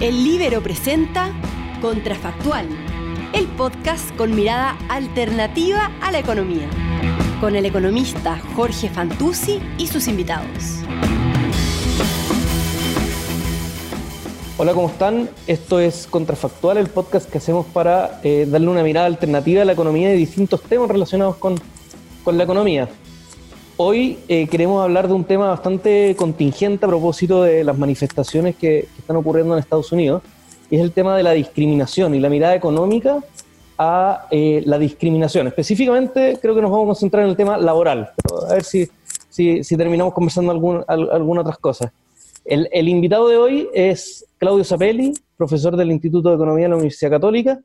El 0.00 0.24
Libero 0.24 0.62
presenta 0.62 1.30
Contrafactual, 1.82 2.66
el 3.34 3.46
podcast 3.48 4.16
con 4.16 4.34
mirada 4.34 4.78
alternativa 4.88 5.90
a 6.00 6.10
la 6.10 6.20
economía, 6.20 6.70
con 7.38 7.54
el 7.54 7.66
economista 7.66 8.40
Jorge 8.56 8.88
Fantuzzi 8.88 9.60
y 9.76 9.88
sus 9.88 10.08
invitados. 10.08 10.78
Hola, 14.56 14.72
¿cómo 14.72 14.88
están? 14.88 15.28
Esto 15.46 15.78
es 15.78 16.06
Contrafactual, 16.06 16.78
el 16.78 16.88
podcast 16.88 17.30
que 17.30 17.36
hacemos 17.36 17.66
para 17.66 18.22
eh, 18.24 18.46
darle 18.48 18.68
una 18.68 18.82
mirada 18.82 19.04
alternativa 19.04 19.60
a 19.60 19.64
la 19.66 19.72
economía 19.72 20.14
y 20.14 20.16
distintos 20.16 20.62
temas 20.62 20.88
relacionados 20.88 21.36
con, 21.36 21.56
con 22.24 22.38
la 22.38 22.44
economía. 22.44 22.88
Hoy 23.82 24.18
eh, 24.28 24.46
queremos 24.46 24.84
hablar 24.84 25.08
de 25.08 25.14
un 25.14 25.24
tema 25.24 25.48
bastante 25.48 26.14
contingente 26.14 26.84
a 26.84 26.88
propósito 26.88 27.44
de 27.44 27.64
las 27.64 27.78
manifestaciones 27.78 28.54
que, 28.56 28.80
están 28.98 29.16
ocurriendo 29.16 29.54
en 29.54 29.60
Estados 29.60 29.90
Unidos, 29.90 30.20
y 30.68 30.76
es 30.76 30.82
el 30.82 30.92
tema 30.92 31.16
de 31.16 31.22
la 31.22 31.32
discriminación 31.32 32.14
y 32.14 32.20
la 32.20 32.28
mirada 32.28 32.54
económica 32.54 33.24
a 33.78 34.26
eh, 34.30 34.62
la 34.66 34.78
discriminación. 34.78 35.46
Específicamente 35.46 36.38
creo 36.42 36.54
que 36.54 36.60
nos 36.60 36.70
vamos 36.70 36.84
a 36.84 36.88
concentrar 36.88 37.24
en 37.24 37.30
el 37.30 37.36
tema 37.38 37.56
laboral, 37.56 38.10
a 38.50 38.52
ver 38.52 38.64
si, 38.64 38.86
si, 39.30 39.76
terminamos 39.78 40.12
conversando 40.12 40.52
alguna 40.52 41.40
otras 41.40 41.56
cosas. 41.56 41.90
El, 42.44 42.68
el, 42.72 42.86
invitado 42.86 43.28
de 43.28 43.38
hoy 43.38 43.70
es 43.72 44.26
Claudio 44.36 44.62
Zapelli, 44.62 45.14
profesor 45.38 45.74
del 45.74 45.90
Instituto 45.90 46.28
de 46.28 46.34
Economía 46.34 46.66
de 46.66 46.68
la 46.68 46.76
Universidad 46.76 47.12
Católica, 47.12 47.58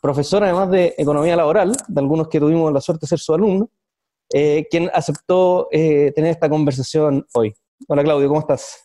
profesor 0.00 0.44
además 0.44 0.70
de 0.70 0.94
Economía 0.96 1.34
Laboral, 1.34 1.72
de 1.88 2.00
algunos 2.00 2.28
que 2.28 2.38
tuvimos 2.38 2.72
la 2.72 2.80
suerte 2.80 3.00
de 3.00 3.08
ser 3.08 3.18
su 3.18 3.34
alumno, 3.34 3.68
eh, 4.32 4.66
quien 4.70 4.90
aceptó 4.92 5.68
eh, 5.70 6.12
tener 6.14 6.30
esta 6.30 6.48
conversación 6.48 7.26
hoy. 7.34 7.54
Hola 7.86 8.02
Claudio, 8.02 8.28
¿cómo 8.28 8.40
estás? 8.40 8.82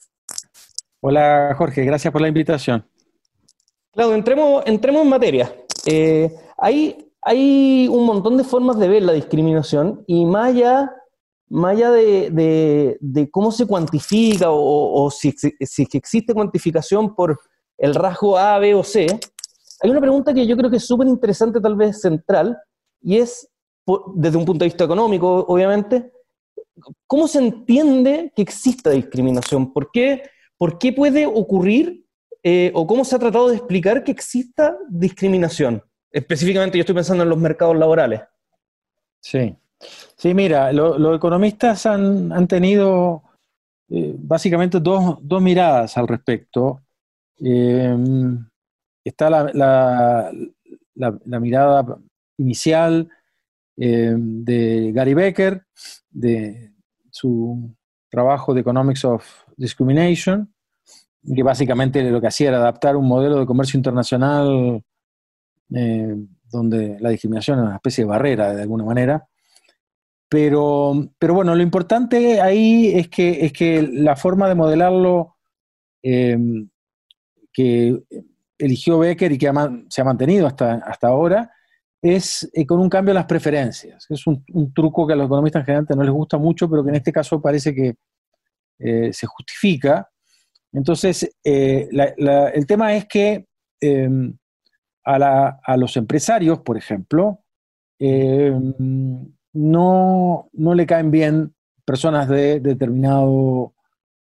Hola 0.99 1.55
Jorge, 1.57 1.83
gracias 1.83 2.11
por 2.11 2.21
la 2.21 2.27
invitación. 2.27 2.85
Claudio, 3.91 4.15
entremos, 4.15 4.63
entremos 4.67 5.01
en 5.01 5.09
materia. 5.09 5.55
Eh, 5.85 6.31
hay, 6.57 7.11
hay 7.21 7.87
un 7.89 8.05
montón 8.05 8.37
de 8.37 8.43
formas 8.43 8.77
de 8.77 8.87
ver 8.87 9.03
la 9.03 9.13
discriminación 9.13 10.03
y 10.05 10.25
más 10.25 10.49
allá, 10.49 10.91
de, 11.91 13.29
cómo 13.31 13.51
se 13.51 13.65
cuantifica 13.65 14.45
o, 14.49 15.09
si, 15.09 15.31
si, 15.31 15.87
existe 15.93 16.33
cuantificación 16.33 17.15
por 17.15 17.39
el 17.77 17.95
rasgo 17.95 18.37
A, 18.37 18.59
B 18.59 18.75
o 18.75 18.83
C, 18.83 19.07
hay 19.81 19.89
una 19.89 19.99
pregunta 19.99 20.33
que 20.33 20.45
yo 20.45 20.55
creo 20.55 20.69
que 20.69 20.77
es 20.77 20.85
súper 20.85 21.07
interesante, 21.07 21.59
tal 21.59 21.75
vez 21.75 21.99
central, 21.99 22.57
y 23.01 23.17
es 23.17 23.50
desde 24.15 24.37
un 24.37 24.45
punto 24.45 24.63
de 24.63 24.69
vista 24.69 24.83
económico, 24.83 25.45
obviamente, 25.47 26.11
¿cómo 27.07 27.27
se 27.27 27.39
entiende 27.39 28.31
que 28.35 28.41
exista 28.41 28.89
discriminación? 28.89 29.73
¿Por 29.73 29.91
qué, 29.91 30.23
por 30.57 30.77
qué 30.77 30.93
puede 30.93 31.25
ocurrir 31.25 32.05
eh, 32.43 32.71
o 32.73 32.87
cómo 32.87 33.05
se 33.05 33.15
ha 33.15 33.19
tratado 33.19 33.49
de 33.49 33.55
explicar 33.55 34.03
que 34.03 34.11
exista 34.11 34.77
discriminación? 34.89 35.83
Específicamente 36.11 36.77
yo 36.77 36.81
estoy 36.81 36.95
pensando 36.95 37.23
en 37.23 37.29
los 37.29 37.39
mercados 37.39 37.77
laborales. 37.77 38.21
Sí, 39.19 39.55
sí, 40.17 40.33
mira, 40.33 40.71
los 40.73 41.15
economistas 41.15 41.85
han, 41.85 42.47
tenido 42.47 43.23
eh, 43.89 44.15
básicamente 44.17 44.79
dos, 44.79 45.21
miradas 45.41 45.97
al 45.97 46.07
respecto. 46.07 46.81
Eh, 47.39 47.95
está 49.03 49.29
la, 49.29 50.31
la 50.93 51.39
mirada 51.39 51.97
inicial 52.37 53.09
eh, 53.77 54.13
de 54.15 54.91
Gary 54.93 55.13
Becker, 55.13 55.65
de 56.09 56.73
su 57.09 57.75
trabajo 58.09 58.53
de 58.53 58.61
Economics 58.61 59.05
of 59.05 59.25
Discrimination, 59.55 60.53
que 61.35 61.43
básicamente 61.43 62.03
lo 62.09 62.19
que 62.19 62.27
hacía 62.27 62.49
era 62.49 62.57
adaptar 62.57 62.95
un 62.95 63.07
modelo 63.07 63.39
de 63.39 63.45
comercio 63.45 63.77
internacional 63.77 64.83
eh, 65.73 66.15
donde 66.49 66.97
la 66.99 67.09
discriminación 67.09 67.59
es 67.59 67.65
una 67.65 67.75
especie 67.75 68.03
de 68.03 68.09
barrera 68.09 68.53
de 68.53 68.61
alguna 68.63 68.83
manera. 68.83 69.27
Pero, 70.27 71.09
pero 71.17 71.33
bueno, 71.33 71.55
lo 71.55 71.61
importante 71.61 72.41
ahí 72.41 72.91
es 72.93 73.09
que, 73.09 73.45
es 73.45 73.53
que 73.53 73.81
la 73.81 74.15
forma 74.15 74.47
de 74.47 74.55
modelarlo 74.55 75.37
eh, 76.03 76.37
que 77.53 78.01
eligió 78.57 78.99
Becker 78.99 79.31
y 79.31 79.37
que 79.37 79.51
se 79.89 80.01
ha 80.01 80.05
mantenido 80.05 80.47
hasta, 80.47 80.75
hasta 80.75 81.07
ahora 81.07 81.51
es 82.01 82.49
eh, 82.53 82.65
con 82.65 82.79
un 82.79 82.89
cambio 82.89 83.11
en 83.11 83.15
las 83.15 83.25
preferencias. 83.25 84.05
Es 84.09 84.25
un, 84.25 84.43
truco 84.73 85.05
que 85.05 85.13
a 85.13 85.15
los 85.15 85.27
economistas 85.27 85.61
en 85.61 85.65
general 85.65 85.87
no 85.95 86.03
les 86.03 86.11
gusta 86.11 86.37
mucho, 86.37 86.69
pero 86.69 86.83
que 86.83 86.89
en 86.89 86.95
este 86.95 87.11
caso 87.11 87.41
parece 87.41 87.75
que 87.75 87.95
eh, 88.79 89.13
se 89.13 89.27
justifica. 89.27 90.09
Entonces, 90.73 91.29
eh, 91.43 91.89
el 91.91 92.65
tema 92.65 92.93
es 92.93 93.05
que 93.05 93.45
em, 93.79 94.35
a, 95.05 95.77
los 95.77 95.95
empresarios, 95.97 96.59
por 96.61 96.77
ejemplo, 96.77 97.43
em, 97.99 98.73
no, 99.53 100.49
le 100.53 100.85
caen 100.87 101.11
bien 101.11 101.53
personas 101.85 102.27
de 102.29 102.61
determinado, 102.61 103.73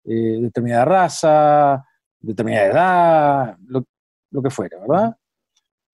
determinada 0.02 0.84
raza, 0.86 1.84
determinada 2.18 2.66
edad, 2.66 3.56
lo, 3.66 3.84
lo 4.30 4.42
que 4.42 4.50
fuera, 4.50 4.78
¿verdad? 4.78 5.16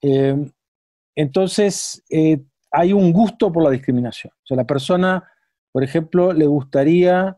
Em, 0.00 0.50
entonces, 1.16 2.04
eh, 2.10 2.42
hay 2.70 2.92
un 2.92 3.12
gusto 3.12 3.50
por 3.50 3.64
la 3.64 3.70
discriminación. 3.70 4.32
O 4.44 4.46
sea, 4.46 4.56
la 4.56 4.66
persona, 4.66 5.24
por 5.72 5.82
ejemplo, 5.82 6.32
le 6.32 6.46
gustaría 6.46 7.36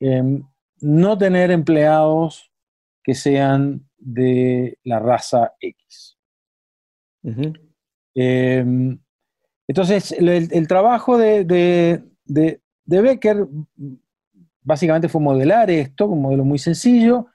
em, 0.00 0.42
no 0.80 1.16
tener 1.16 1.52
empleados 1.52 2.50
que 3.04 3.14
sean 3.14 3.88
de 3.96 4.78
la 4.82 4.98
raza 4.98 5.54
X. 5.60 6.18
Em, 8.14 8.98
entonces, 9.68 10.12
el, 10.12 10.66
trabajo 10.66 11.16
de, 11.16 12.02
Becker 12.84 13.46
básicamente 14.62 15.08
fue 15.08 15.20
modelar 15.20 15.70
esto, 15.70 16.06
un 16.06 16.22
modelo 16.22 16.44
muy 16.44 16.58
sencillo, 16.58 17.28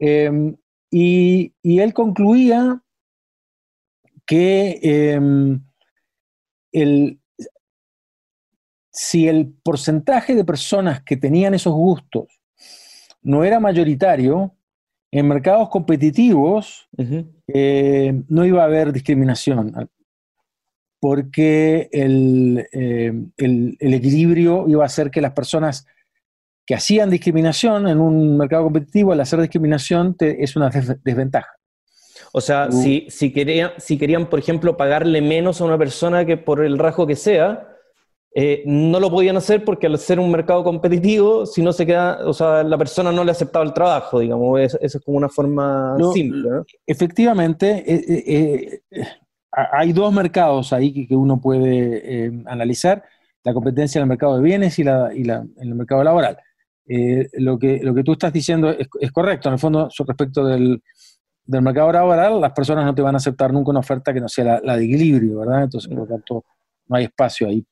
em, 0.00 0.56
y, 0.90 1.54
él 1.62 1.94
concluía 1.94 2.82
que 4.26 4.80
em, 4.82 5.60
si 8.90 9.28
el 9.28 9.54
porcentaje 9.62 10.34
de 10.34 10.44
personas 10.44 11.02
que 11.02 11.16
tenían 11.16 11.54
esos 11.54 11.72
gustos 11.72 12.40
no 13.22 13.44
era 13.44 13.60
mayoritario, 13.60 14.54
en 15.12 15.28
mercados 15.28 15.68
competitivos 15.68 16.88
eh, 17.46 18.22
no 18.28 18.46
iba 18.46 18.62
a 18.62 18.66
haber 18.66 18.92
discriminación, 18.92 19.90
porque 20.98 21.88
el, 21.92 22.66
em, 22.72 23.30
equilibrio 23.78 24.68
iba 24.68 24.82
a 24.82 24.86
hacer 24.86 25.10
que 25.10 25.20
las 25.20 25.32
personas 25.32 25.86
que 26.66 26.74
hacían 26.74 27.10
discriminación 27.10 27.88
en 27.88 28.00
un 28.00 28.38
mercado 28.38 28.64
competitivo, 28.64 29.12
al 29.12 29.20
hacer 29.20 29.40
discriminación 29.40 30.16
es 30.18 30.56
una 30.56 30.70
desventaja. 30.70 31.52
O 32.32 32.40
sea, 32.40 32.68
uh. 32.68 32.72
si, 32.72 33.06
si, 33.08 33.32
querían, 33.32 33.72
si 33.78 33.98
querían, 33.98 34.28
por 34.28 34.38
ejemplo, 34.38 34.76
pagarle 34.76 35.20
menos 35.20 35.60
a 35.60 35.64
una 35.64 35.78
persona 35.78 36.24
que 36.24 36.36
por 36.36 36.64
el 36.64 36.78
rasgo 36.78 37.06
que 37.06 37.16
sea, 37.16 37.68
eh, 38.34 38.62
no 38.64 38.98
lo 38.98 39.10
podían 39.10 39.36
hacer 39.36 39.62
porque 39.62 39.86
al 39.86 39.98
ser 39.98 40.18
un 40.18 40.30
mercado 40.30 40.64
competitivo, 40.64 41.44
si 41.44 41.60
no 41.60 41.74
se 41.74 41.84
queda, 41.84 42.20
o 42.24 42.32
sea, 42.32 42.62
la 42.62 42.78
persona 42.78 43.12
no 43.12 43.24
le 43.24 43.32
aceptaba 43.32 43.62
el 43.62 43.74
trabajo, 43.74 44.20
digamos, 44.20 44.58
eso 44.58 44.78
es 44.80 44.98
como 45.04 45.18
una 45.18 45.28
forma 45.28 45.96
simple. 46.14 46.48
Efectivamente, 46.86 47.84
eh, 47.86 48.80
eh, 48.90 49.00
hay 49.50 49.92
dos 49.92 50.10
mercados 50.14 50.72
ahí 50.72 51.06
que, 51.06 51.14
uno 51.14 51.38
puede 51.38 52.32
analizar, 52.46 53.04
la 53.44 53.52
competencia 53.52 53.98
en 53.98 54.04
el 54.04 54.08
mercado 54.08 54.36
de 54.36 54.42
bienes 54.42 54.78
y, 54.78 54.84
la, 54.84 55.12
y 55.14 55.24
la, 55.24 55.44
en 55.58 55.68
el 55.68 55.74
mercado 55.74 56.02
laboral. 56.02 56.38
lo, 57.34 57.58
que, 57.58 57.80
lo 57.82 57.94
que 57.94 58.02
tú 58.02 58.12
estás 58.12 58.32
diciendo 58.32 58.70
es, 58.70 58.88
es 58.98 59.12
correcto, 59.12 59.50
en 59.50 59.54
el 59.54 59.58
fondo, 59.58 59.90
respecto 60.06 60.46
del, 60.46 60.82
del 61.52 61.62
mercado 61.62 61.92
laboral, 61.92 62.40
las 62.40 62.52
personas 62.52 62.84
no 62.84 62.94
te 62.94 63.02
van 63.02 63.14
a 63.14 63.18
aceptar 63.18 63.52
nunca 63.52 63.70
una 63.70 63.80
oferta 63.80 64.12
que 64.12 64.20
no 64.20 64.28
sea 64.28 64.60
la, 64.62 64.76
de 64.76 64.84
equilibrio, 64.84 65.40
¿verdad? 65.40 65.64
Entonces, 65.64 65.88
por 65.88 65.98
lo 65.98 66.06
tanto, 66.06 66.44
no 66.88 66.96
hay 66.96 67.04
espacio 67.04 67.46
ahí. 67.46 67.64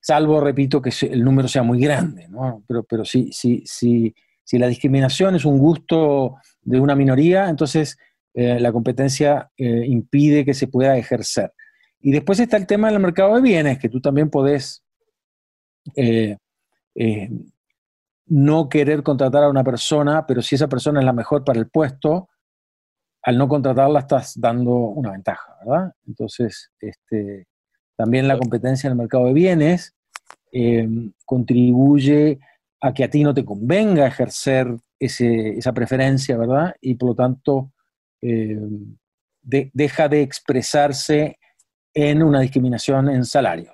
Salvo, 0.00 0.40
repito, 0.40 0.82
que 0.82 0.92
el 1.02 1.24
número 1.24 1.46
sea 1.46 1.62
muy 1.62 1.80
grande, 1.80 2.28
¿no? 2.28 2.64
Pero, 2.66 2.82
pero 2.82 3.04
si, 3.04 3.32
si, 3.32 3.62
si, 3.64 4.12
si 4.42 4.58
la 4.58 4.66
discriminación 4.66 5.36
es 5.36 5.44
un 5.44 5.58
gusto 5.58 6.36
de 6.62 6.80
una 6.80 6.96
minoría, 6.96 7.48
entonces 7.48 7.96
eh, 8.34 8.58
la 8.58 8.72
competencia 8.72 9.50
eh, 9.56 9.84
impide 9.86 10.44
que 10.44 10.54
se 10.54 10.66
pueda 10.66 10.96
ejercer. 10.96 11.52
Y 12.00 12.10
después 12.10 12.40
está 12.40 12.56
el 12.56 12.66
tema 12.66 12.90
del 12.90 13.00
mercado 13.00 13.36
de 13.36 13.40
bienes, 13.42 13.78
que 13.78 13.88
tú 13.88 14.00
también 14.00 14.30
podés 14.30 14.82
eh, 15.94 16.36
no 18.26 18.68
querer 18.68 19.04
contratar 19.04 19.44
a 19.44 19.48
una 19.48 19.62
persona, 19.62 20.26
pero 20.26 20.42
si 20.42 20.56
esa 20.56 20.68
persona 20.68 20.98
es 20.98 21.06
la 21.06 21.12
mejor 21.12 21.44
para 21.44 21.60
el 21.60 21.68
puesto, 21.68 22.28
al 23.26 23.38
no 23.38 23.48
contratarla 23.48 23.98
estás 23.98 24.40
dando 24.40 24.70
una 24.72 25.10
ventaja, 25.10 25.56
¿verdad? 25.58 25.92
Entonces, 26.06 26.70
este, 26.80 27.48
también 27.96 28.28
la 28.28 28.38
competencia 28.38 28.86
en 28.86 28.92
el 28.92 28.98
mercado 28.98 29.26
de 29.26 29.32
bienes 29.32 29.96
em, 30.52 31.12
contribuye 31.24 32.38
a 32.80 32.94
que 32.94 33.02
a 33.02 33.10
ti 33.10 33.24
no 33.24 33.34
te 33.34 33.44
convenga 33.44 34.06
ejercer 34.06 34.68
esa 34.96 35.72
preferencia, 35.72 36.36
¿verdad? 36.36 36.76
Y 36.80 36.94
por 36.94 37.10
lo 37.10 37.14
tanto, 37.16 37.72
eh, 38.22 38.60
deja 39.42 40.08
de 40.08 40.22
expresarse 40.22 41.38
en 41.92 42.22
una 42.22 42.40
discriminación 42.40 43.08
en 43.08 43.24
salario, 43.24 43.72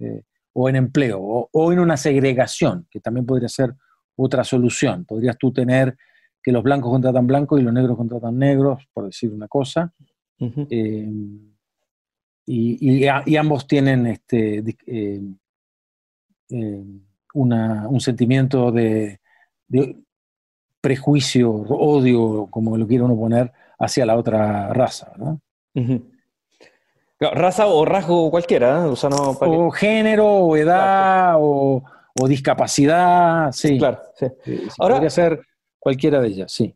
eh, 0.00 0.22
o 0.54 0.68
en 0.70 0.76
empleo, 0.76 1.20
o, 1.20 1.72
en 1.72 1.78
una 1.78 1.98
segregación, 1.98 2.86
que 2.90 3.00
también 3.00 3.26
podría 3.26 3.50
ser 3.50 3.74
otra 4.16 4.44
solución. 4.44 5.04
Podrías 5.04 5.36
tú 5.36 5.52
tener 5.52 5.94
que 6.42 6.52
los 6.52 6.62
blancos 6.62 6.90
contratan 6.90 7.26
blancos 7.26 7.60
y 7.60 7.62
los 7.62 7.72
negros 7.72 7.96
contratan 7.96 8.38
negros, 8.38 8.88
por 8.92 9.06
decir 9.06 9.32
una 9.32 9.48
cosa. 9.48 9.92
Eh, 10.38 11.08
y, 12.46 13.06
ambos 13.36 13.66
tienen 13.68 14.06
este, 14.08 14.62
un 17.34 18.00
sentimiento 18.00 18.72
de, 18.72 19.20
prejuicio, 20.80 21.50
odio, 21.52 22.48
como 22.50 22.76
lo 22.76 22.86
quiere 22.88 23.04
uno 23.04 23.16
poner, 23.16 23.52
hacia 23.78 24.04
la 24.04 24.16
otra 24.16 24.72
raza. 24.72 25.12
¿no? 25.16 25.40
Raza 27.20 27.68
o 27.68 27.84
rasgo 27.84 28.32
cualquiera, 28.32 28.84
¿eh? 28.84 28.94
o, 29.40 29.70
género, 29.70 30.26
o 30.26 30.56
edad, 30.56 31.36
o, 31.38 31.84
discapacidad, 32.26 33.52
sí. 33.52 33.78
Claro, 33.78 34.00
sí. 34.16 34.26
Ahora, 34.78 34.96
podría 34.96 35.10
ser 35.10 35.40
cualquiera 35.82 36.20
de 36.20 36.28
ellas, 36.28 36.52
sí. 36.52 36.72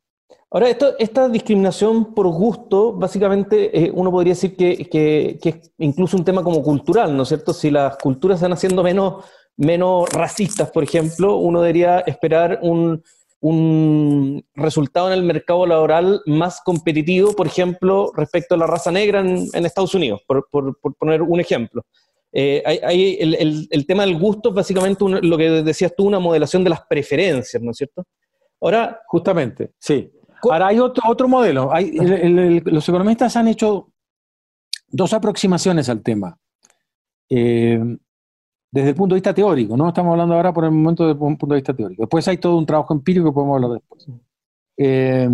Ahora, 0.50 0.68
esta 0.98 1.28
discriminación 1.28 2.12
por 2.12 2.26
gusto, 2.28 2.92
básicamente 2.92 3.78
eh, 3.78 3.90
uno 3.94 4.10
podría 4.10 4.32
decir 4.32 4.56
que, 4.56 4.88
que, 4.88 5.38
es 5.42 5.72
incluso 5.78 6.16
un 6.16 6.24
tema 6.24 6.42
como 6.42 6.60
cultural, 6.60 7.16
¿no 7.16 7.22
es 7.22 7.28
cierto? 7.28 7.52
Si 7.52 7.70
las 7.70 7.96
culturas 7.98 8.38
están 8.38 8.52
haciendo 8.52 8.82
menos, 8.82 9.24
menos 9.56 10.08
racistas, 10.08 10.70
por 10.72 10.82
ejemplo, 10.82 11.36
uno 11.36 11.60
debería 11.60 12.00
esperar 12.00 12.58
un, 12.62 13.00
un 13.40 14.44
resultado 14.54 15.08
en 15.08 15.14
el 15.14 15.22
mercado 15.22 15.66
laboral 15.66 16.20
más 16.26 16.60
competitivo, 16.64 17.32
por 17.32 17.46
ejemplo, 17.46 18.10
respecto 18.16 18.56
a 18.56 18.58
la 18.58 18.66
raza 18.66 18.90
negra 18.90 19.20
en, 19.20 19.66
Estados 19.66 19.94
Unidos, 19.94 20.22
por, 20.26 20.48
poner 20.98 21.22
un 21.22 21.38
ejemplo. 21.38 21.84
Eh, 22.32 22.62
hay, 22.66 23.18
el, 23.20 23.86
tema 23.86 24.04
del 24.04 24.18
gusto 24.18 24.48
es 24.48 24.54
básicamente 24.56 25.04
lo 25.08 25.38
que 25.38 25.50
decías 25.62 25.94
tú, 25.96 26.06
una 26.06 26.18
modelación 26.18 26.64
de 26.64 26.70
las 26.70 26.82
preferencias, 26.88 27.62
¿no 27.62 27.70
es 27.70 27.76
cierto? 27.76 28.04
Ahora, 28.60 29.00
justamente, 29.06 29.72
sí. 29.78 30.10
Ahora 30.42 30.68
hay 30.68 30.78
otro, 30.78 31.02
otro 31.08 31.28
modelo. 31.28 31.72
Hay, 31.72 31.92
los 32.64 32.88
economistas 32.88 33.36
han 33.36 33.48
hecho 33.48 33.92
dos 34.88 35.12
aproximaciones 35.12 35.88
al 35.88 36.02
tema. 36.02 36.38
Eh, 37.28 37.80
desde 38.70 38.90
el 38.90 38.94
punto 38.94 39.14
de 39.14 39.18
vista 39.20 39.34
teórico, 39.34 39.76
no 39.76 39.88
estamos 39.88 40.12
hablando 40.12 40.34
ahora 40.34 40.52
por 40.52 40.64
el 40.64 40.70
momento 40.70 41.06
desde 41.06 41.18
un 41.20 41.36
punto 41.36 41.54
de 41.54 41.60
vista 41.60 41.74
teórico. 41.74 42.02
Después 42.02 42.26
hay 42.28 42.38
todo 42.38 42.58
un 42.58 42.66
trabajo 42.66 42.92
empírico 42.94 43.30
que 43.30 43.34
podemos 43.34 43.56
hablar 43.56 43.80
después. 43.80 44.06
Eh, 44.76 45.28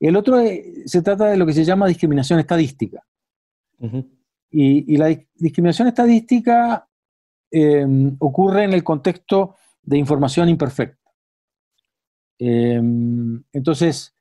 el 0.00 0.16
otro 0.16 0.38
se 0.86 1.02
trata 1.02 1.26
de 1.26 1.36
lo 1.36 1.46
que 1.46 1.52
se 1.52 1.64
llama 1.64 1.86
discriminación 1.86 2.38
estadística. 2.40 3.02
y, 4.50 4.96
la 4.96 5.08
discriminación 5.34 5.88
estadística 5.88 6.88
eh, 7.50 7.86
ocurre 8.18 8.64
en 8.64 8.72
el 8.72 8.82
contexto 8.82 9.56
de 9.82 9.98
información 9.98 10.48
imperfecta. 10.48 11.03
Eh, 12.38 12.80
entonces, 13.52 14.14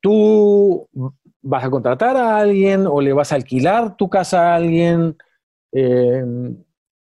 tú 0.00 0.88
vas 1.42 1.64
a 1.64 1.70
contratar 1.70 2.16
a 2.16 2.38
alguien 2.38 2.86
o 2.86 3.00
le 3.00 3.12
vas 3.12 3.32
a 3.32 3.36
alquilar 3.36 3.96
tu 3.96 4.08
casa 4.08 4.52
a 4.52 4.54
alguien 4.56 5.16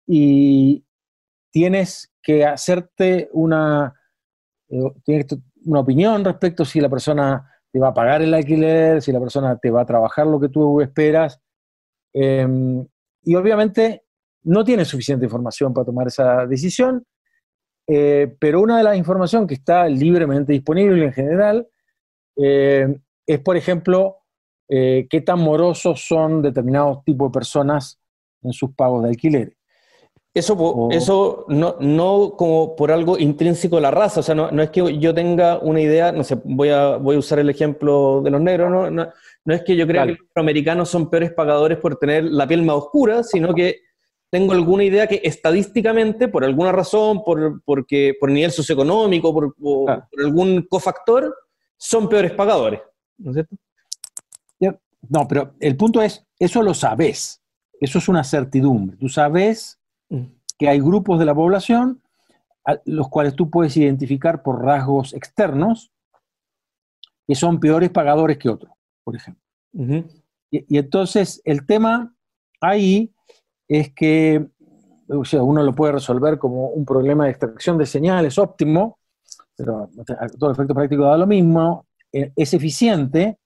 y 0.07 0.85
tienes 1.51 2.11
que 2.21 2.45
hacerte 2.45 3.29
una, 3.31 3.93
eh, 4.67 5.25
una 5.65 5.79
opinión 5.79 6.25
respecto 6.25 6.65
si 6.65 6.81
la 6.81 6.89
persona 6.89 7.49
te 7.71 7.79
va 7.79 7.89
a 7.89 7.93
pagar 7.93 8.21
el 8.21 8.33
alquiler, 8.33 9.01
si 9.01 9.11
la 9.11 9.19
persona 9.19 9.57
te 9.57 9.69
va 9.71 9.81
a 9.81 9.85
trabajar 9.85 10.27
lo 10.27 10.39
que 10.39 10.49
tú 10.49 10.81
esperas. 10.81 11.39
Em, 12.13 12.85
y 13.23 13.35
obviamente 13.35 14.03
no 14.43 14.63
tienes 14.63 14.87
suficiente 14.87 15.25
información 15.25 15.73
para 15.73 15.85
tomar 15.85 16.07
esa 16.07 16.45
decisión, 16.45 17.05
eh, 17.87 18.35
pero 18.39 18.61
una 18.61 18.77
de 18.77 18.83
las 18.83 18.97
informaciones 18.97 19.47
que 19.47 19.55
está 19.55 19.87
libremente 19.87 20.53
disponible 20.53 21.05
en 21.05 21.13
general 21.13 21.67
eh, 22.37 22.95
es, 23.25 23.39
por 23.39 23.57
ejemplo, 23.57 24.17
qué 24.67 25.23
tan 25.23 25.39
morosos 25.39 26.07
son 26.07 26.41
determinados 26.41 27.03
tipos 27.03 27.29
de 27.29 27.33
personas 27.33 27.99
en 28.41 28.51
sus 28.51 28.73
pagos 28.73 29.03
de 29.03 29.09
alquiler. 29.09 29.55
Eso, 30.35 30.89
eso 30.91 31.45
no, 31.47 31.77
no 31.79 32.33
como 32.35 32.75
por 32.75 32.91
algo 32.91 33.17
intrínseco 33.17 33.77
a 33.77 33.81
la 33.81 33.89
raza, 33.91 34.19
o 34.19 34.23
sea, 34.23 34.35
no, 34.35 34.51
no, 34.51 34.63
es 34.63 34.69
que 34.69 34.97
yo 34.99 35.13
tenga 35.13 35.59
una 35.59 35.79
idea, 35.79 36.11
no 36.11 36.25
sé, 36.25 36.37
voy 36.43 36.67
a, 36.69 36.97
voy 36.97 37.15
a 37.15 37.19
usar 37.19 37.39
el 37.39 37.49
ejemplo 37.49 38.21
de 38.21 38.31
los 38.31 38.41
negros, 38.41 38.69
no, 38.69 38.91
no, 38.91 39.07
no 39.45 39.53
es 39.53 39.63
que 39.63 39.77
yo 39.77 39.87
crea 39.87 40.05
que 40.05 40.11
los 40.11 40.19
americanos 40.35 40.89
son 40.89 41.09
peores 41.09 41.31
pagadores 41.31 41.77
por 41.77 41.95
tener 41.95 42.25
la 42.25 42.45
piel 42.45 42.63
más 42.63 42.75
oscura, 42.75 43.23
sino 43.23 43.53
que 43.53 43.79
tengo 44.29 44.53
alguna 44.53 44.83
idea 44.83 45.07
que 45.07 45.21
estadísticamente, 45.23 46.27
por 46.27 46.43
alguna 46.43 46.71
razón, 46.71 47.23
por, 47.23 47.61
porque, 47.63 48.13
por 48.19 48.31
nivel 48.31 48.51
socioeconómico, 48.51 49.33
por, 49.33 49.55
por 49.55 50.09
algún 50.17 50.63
cofactor, 50.63 51.33
son 51.77 52.09
peores 52.09 52.31
pagadores, 52.31 52.81
¿no 53.17 53.31
es 53.31 53.35
cierto? 53.35 53.55
No, 55.07 55.27
pero 55.27 55.53
el 55.59 55.77
punto 55.77 56.01
es, 56.01 56.25
eso 56.39 56.63
lo 56.63 56.73
sabes, 56.73 57.41
eso 57.79 57.99
es 57.99 58.07
una 58.07 58.23
certidumbre, 58.23 58.97
tú 58.97 59.09
sabes 59.09 59.79
que 60.57 60.67
hay 60.67 60.79
grupos 60.79 61.19
de 61.19 61.25
la 61.25 61.35
población 61.35 62.01
a 62.65 62.79
los 62.85 63.09
cuales 63.09 63.35
tú 63.35 63.49
puedes 63.49 63.77
identificar 63.77 64.41
por 64.41 64.63
rasgos 64.63 65.13
externos 65.13 65.91
que 67.27 67.35
son 67.35 67.59
peores 67.59 67.89
pagadores 67.89 68.37
que 68.37 68.49
otros, 68.49 68.73
por 69.03 69.15
ejemplo. 69.15 69.43
y, 70.51 70.77
entonces 70.77 71.41
el 71.45 71.65
tema 71.65 72.15
ahí 72.61 73.13
es 73.67 73.93
que 73.93 74.45
uno 75.07 75.63
lo 75.63 75.73
puede 75.73 75.93
resolver 75.93 76.37
como 76.37 76.69
un 76.69 76.85
problema 76.85 77.25
de 77.25 77.31
extracción 77.31 77.77
de 77.77 77.85
señales 77.85 78.37
óptimo, 78.37 78.99
pero 79.55 79.89
a 80.19 80.27
todo 80.29 80.51
efecto 80.51 80.73
práctico 80.73 81.03
da 81.03 81.17
lo 81.17 81.27
mismo, 81.27 81.85
e, 82.11 82.31
es 82.35 82.53
eficiente 82.53 83.37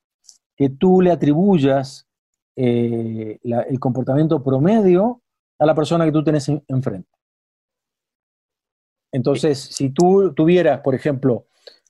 que 0.55 0.69
tú 0.69 1.01
le 1.01 1.11
atribuyas 1.11 2.07
eh, 2.55 3.39
el 3.43 3.79
comportamiento 3.79 4.43
promedio 4.43 5.21
a 5.57 5.65
la 5.65 5.75
persona 5.75 6.05
que 6.05 6.11
tú 6.11 6.23
tenés 6.23 6.49
enfrente. 6.67 7.09
Entonces, 9.11 9.59
si 9.59 9.89
tú 9.89 10.33
tuvieras, 10.33 10.81
por 10.81 10.93
ejemplo, 10.93 11.45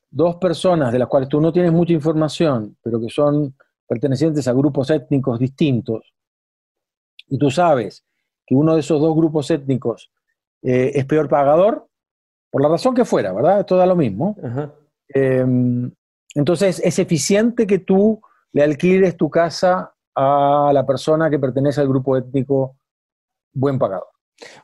dos 0.09 0.37
personas 0.37 0.91
de 0.91 0.99
las 0.99 1.07
cuales 1.07 1.29
tú 1.29 1.41
no 1.41 1.51
tienes 1.51 1.71
mucha 1.71 1.93
información, 1.93 2.77
pero 2.81 2.99
que 2.99 3.09
son 3.09 3.55
pertenecientes 3.87 4.47
a 4.47 4.53
grupos 4.53 4.89
étnicos 4.89 5.39
distintos, 5.39 6.13
y 7.27 7.37
tú 7.37 7.51
sabes 7.51 8.03
que 8.49 8.55
uno 8.55 8.73
de 8.73 8.79
esos 8.79 8.99
dos 8.99 9.15
grupos 9.15 9.51
étnicos 9.51 10.11
eh, 10.63 10.91
es 10.95 11.05
peor 11.05 11.29
pagador, 11.29 11.87
por 12.49 12.63
la 12.63 12.67
razón 12.67 12.95
que 12.95 13.05
fuera, 13.05 13.31
¿verdad? 13.31 13.59
Esto 13.59 13.77
da 13.77 13.85
lo 13.85 13.95
mismo. 13.95 14.35
Em, 15.09 15.91
entonces, 16.33 16.81
es 16.83 16.97
eficiente 16.97 17.67
que 17.67 17.77
tú 17.77 18.19
le 18.51 18.63
alquiles 18.63 19.15
tu 19.15 19.29
casa 19.29 19.93
a 20.15 20.71
la 20.73 20.83
persona 20.83 21.29
que 21.29 21.37
pertenece 21.37 21.79
al 21.79 21.89
grupo 21.89 22.17
étnico 22.17 22.75
buen 23.53 23.77
pagador. 23.77 24.07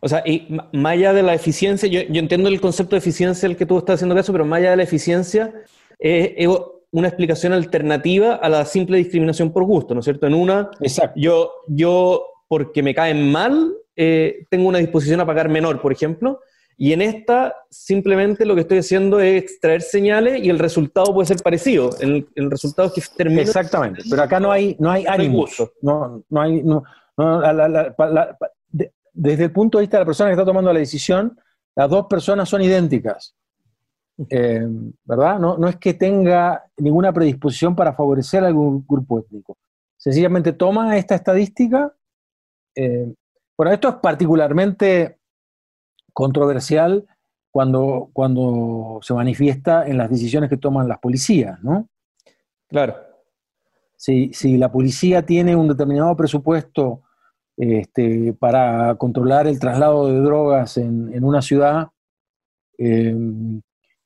O 0.01 0.09
sea, 0.09 0.23
y 0.25 0.47
más 0.73 0.93
allá 0.93 1.13
de 1.13 1.21
la 1.21 1.35
eficiencia, 1.35 1.87
yo, 1.87 1.99
entiendo 2.19 2.49
el 2.49 2.59
concepto 2.59 2.95
de 2.95 2.99
eficiencia 2.99 3.45
el 3.45 3.55
que 3.55 3.67
tú 3.67 3.77
estás 3.77 3.95
haciendo 3.95 4.15
caso, 4.15 4.31
pero 4.31 4.45
más 4.45 4.61
allá 4.61 4.71
de 4.71 4.77
la 4.77 4.83
eficiencia, 4.83 5.53
es 5.99 6.49
una 6.89 7.07
explicación 7.07 7.53
alternativa 7.53 8.33
a 8.33 8.49
la 8.49 8.65
simple 8.65 8.97
discriminación 8.97 9.53
por 9.53 9.63
gusto, 9.63 9.93
¿no 9.93 9.99
es 9.99 10.05
cierto? 10.05 10.25
En 10.25 10.33
una, 10.33 10.71
Yo, 11.15 11.51
yo, 11.67 12.34
porque 12.47 12.83
me 12.83 12.93
caen 12.93 13.31
mal, 13.31 13.73
eh, 13.95 14.45
tengo 14.49 14.67
una 14.67 14.79
disposición 14.79 15.19
a 15.21 15.25
pagar 15.25 15.49
menor, 15.49 15.81
por 15.81 15.91
ejemplo, 15.91 16.39
y 16.77 16.91
en 16.91 17.01
esta 17.01 17.55
simplemente 17.69 18.45
lo 18.45 18.53
que 18.53 18.61
estoy 18.61 18.79
haciendo 18.79 19.19
es 19.19 19.43
extraer 19.43 19.81
señales 19.81 20.43
y 20.43 20.49
el 20.49 20.59
resultado 20.59 21.13
puede 21.13 21.27
ser 21.27 21.37
parecido. 21.37 21.89
El, 22.01 22.27
el 22.35 22.51
resultado 22.51 22.89
es 22.89 22.93
que 22.93 23.15
termina... 23.15 23.41
Exactamente, 23.41 24.03
pero 24.09 24.23
acá 24.23 24.39
no 24.39 24.51
hay, 24.51 24.75
no 24.79 24.91
hay 24.91 25.05
ánimos. 25.07 25.55
No, 25.81 26.23
no 26.29 26.41
hay... 26.41 26.63
No, 26.63 26.83
desde 29.13 29.45
el 29.45 29.51
punto 29.51 29.77
de 29.77 29.83
vista 29.83 29.97
de 29.97 30.01
la 30.01 30.05
persona 30.05 30.29
que 30.29 30.33
está 30.33 30.45
tomando 30.45 30.73
la 30.73 30.79
decisión, 30.79 31.39
las 31.75 31.89
dos 31.89 32.07
personas 32.07 32.49
son 32.49 32.61
idénticas. 32.61 33.33
Eh, 34.29 34.65
¿Verdad? 35.03 35.39
No, 35.39 35.57
no 35.57 35.67
es 35.67 35.77
que 35.77 35.93
tenga 35.93 36.63
ninguna 36.77 37.13
predisposición 37.13 37.75
para 37.75 37.93
favorecer 37.93 38.43
a 38.43 38.47
algún 38.47 38.85
grupo 38.87 39.19
étnico. 39.19 39.57
Sencillamente 39.97 40.53
toma 40.53 40.97
esta 40.97 41.15
estadística. 41.15 41.93
Eh, 42.75 43.13
bueno, 43.57 43.71
esto 43.71 43.89
es 43.89 43.95
particularmente 43.95 45.17
controversial 46.13 47.05
cuando, 47.51 48.09
cuando 48.11 48.99
se 49.01 49.13
manifiesta 49.13 49.87
en 49.87 49.97
las 49.97 50.09
decisiones 50.09 50.49
que 50.49 50.57
toman 50.57 50.87
las 50.87 50.99
policías, 50.99 51.61
¿no? 51.63 51.87
Claro. 52.67 52.95
Si, 53.95 54.33
si 54.33 54.57
la 54.57 54.71
policía 54.71 55.25
tiene 55.25 55.55
un 55.55 55.69
determinado 55.69 56.15
presupuesto 56.17 57.03
este, 57.57 58.33
para 58.33 58.95
controlar 58.95 59.47
el 59.47 59.59
traslado 59.59 60.07
de 60.07 60.19
drogas 60.19 60.77
en, 60.77 61.23
una 61.23 61.41
ciudad 61.41 61.87
em, 62.77 63.61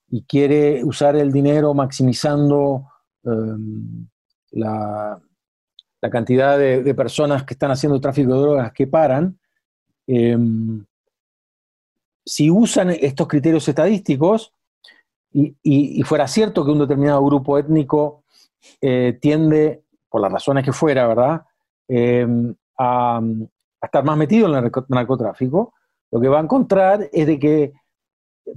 y 0.08 0.24
quiere 0.24 0.84
usar 0.84 1.16
el 1.16 1.32
dinero 1.32 1.74
maximizando 1.74 2.86
em, 3.24 4.08
la, 4.52 5.20
cantidad 6.08 6.58
de, 6.58 6.94
personas 6.96 7.44
que 7.44 7.54
están 7.54 7.72
haciendo 7.72 8.00
tráfico 8.00 8.34
de 8.34 8.42
drogas 8.42 8.72
que 8.72 8.88
paran, 8.88 9.38
em, 10.08 10.86
si 12.26 12.50
usan 12.50 12.92
estos 12.92 13.28
criterios 13.28 13.68
estadísticos 13.68 14.54
y, 15.32 16.02
fuera 16.04 16.28
cierto 16.28 16.64
que 16.64 16.72
un 16.72 16.80
determinado 16.80 17.24
grupo 17.26 17.58
étnico 17.58 18.24
eh, 18.82 19.18
tiende, 19.22 19.84
por 20.10 20.22
las 20.22 20.32
razones 20.32 20.64
que 20.64 20.74
fuera, 20.74 21.08
¿verdad?, 21.08 21.42
em, 21.88 22.54
a, 22.78 23.22
estar 23.82 24.04
más 24.04 24.18
metido 24.18 24.48
en 24.48 24.64
el 24.64 24.72
narcotráfico, 24.90 25.74
lo 26.12 26.20
que 26.20 26.28
va 26.28 26.40
a 26.40 26.44
encontrar 26.44 27.10
es 27.12 27.28
de 27.28 27.40
que 27.40 27.74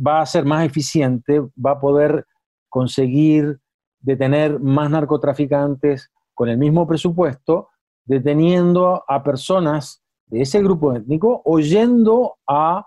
va 0.05 0.21
a 0.21 0.27
ser 0.27 0.45
más 0.45 0.65
eficiente, 0.65 1.41
va 1.55 1.73
a 1.73 1.81
poder 1.81 2.27
conseguir 2.69 3.61
detener 4.01 4.59
más 4.59 4.91
narcotraficantes 4.91 6.11
con 6.35 6.49
el 6.49 6.59
mismo 6.59 6.87
presupuesto, 6.87 7.69
deteniendo 8.05 9.05
a 9.07 9.23
personas 9.23 10.03
de 10.27 10.43
ese 10.43 10.63
grupo 10.63 10.95
étnico 10.95 11.43
o 11.45 11.61
yendo 11.61 12.37
a 12.49 12.87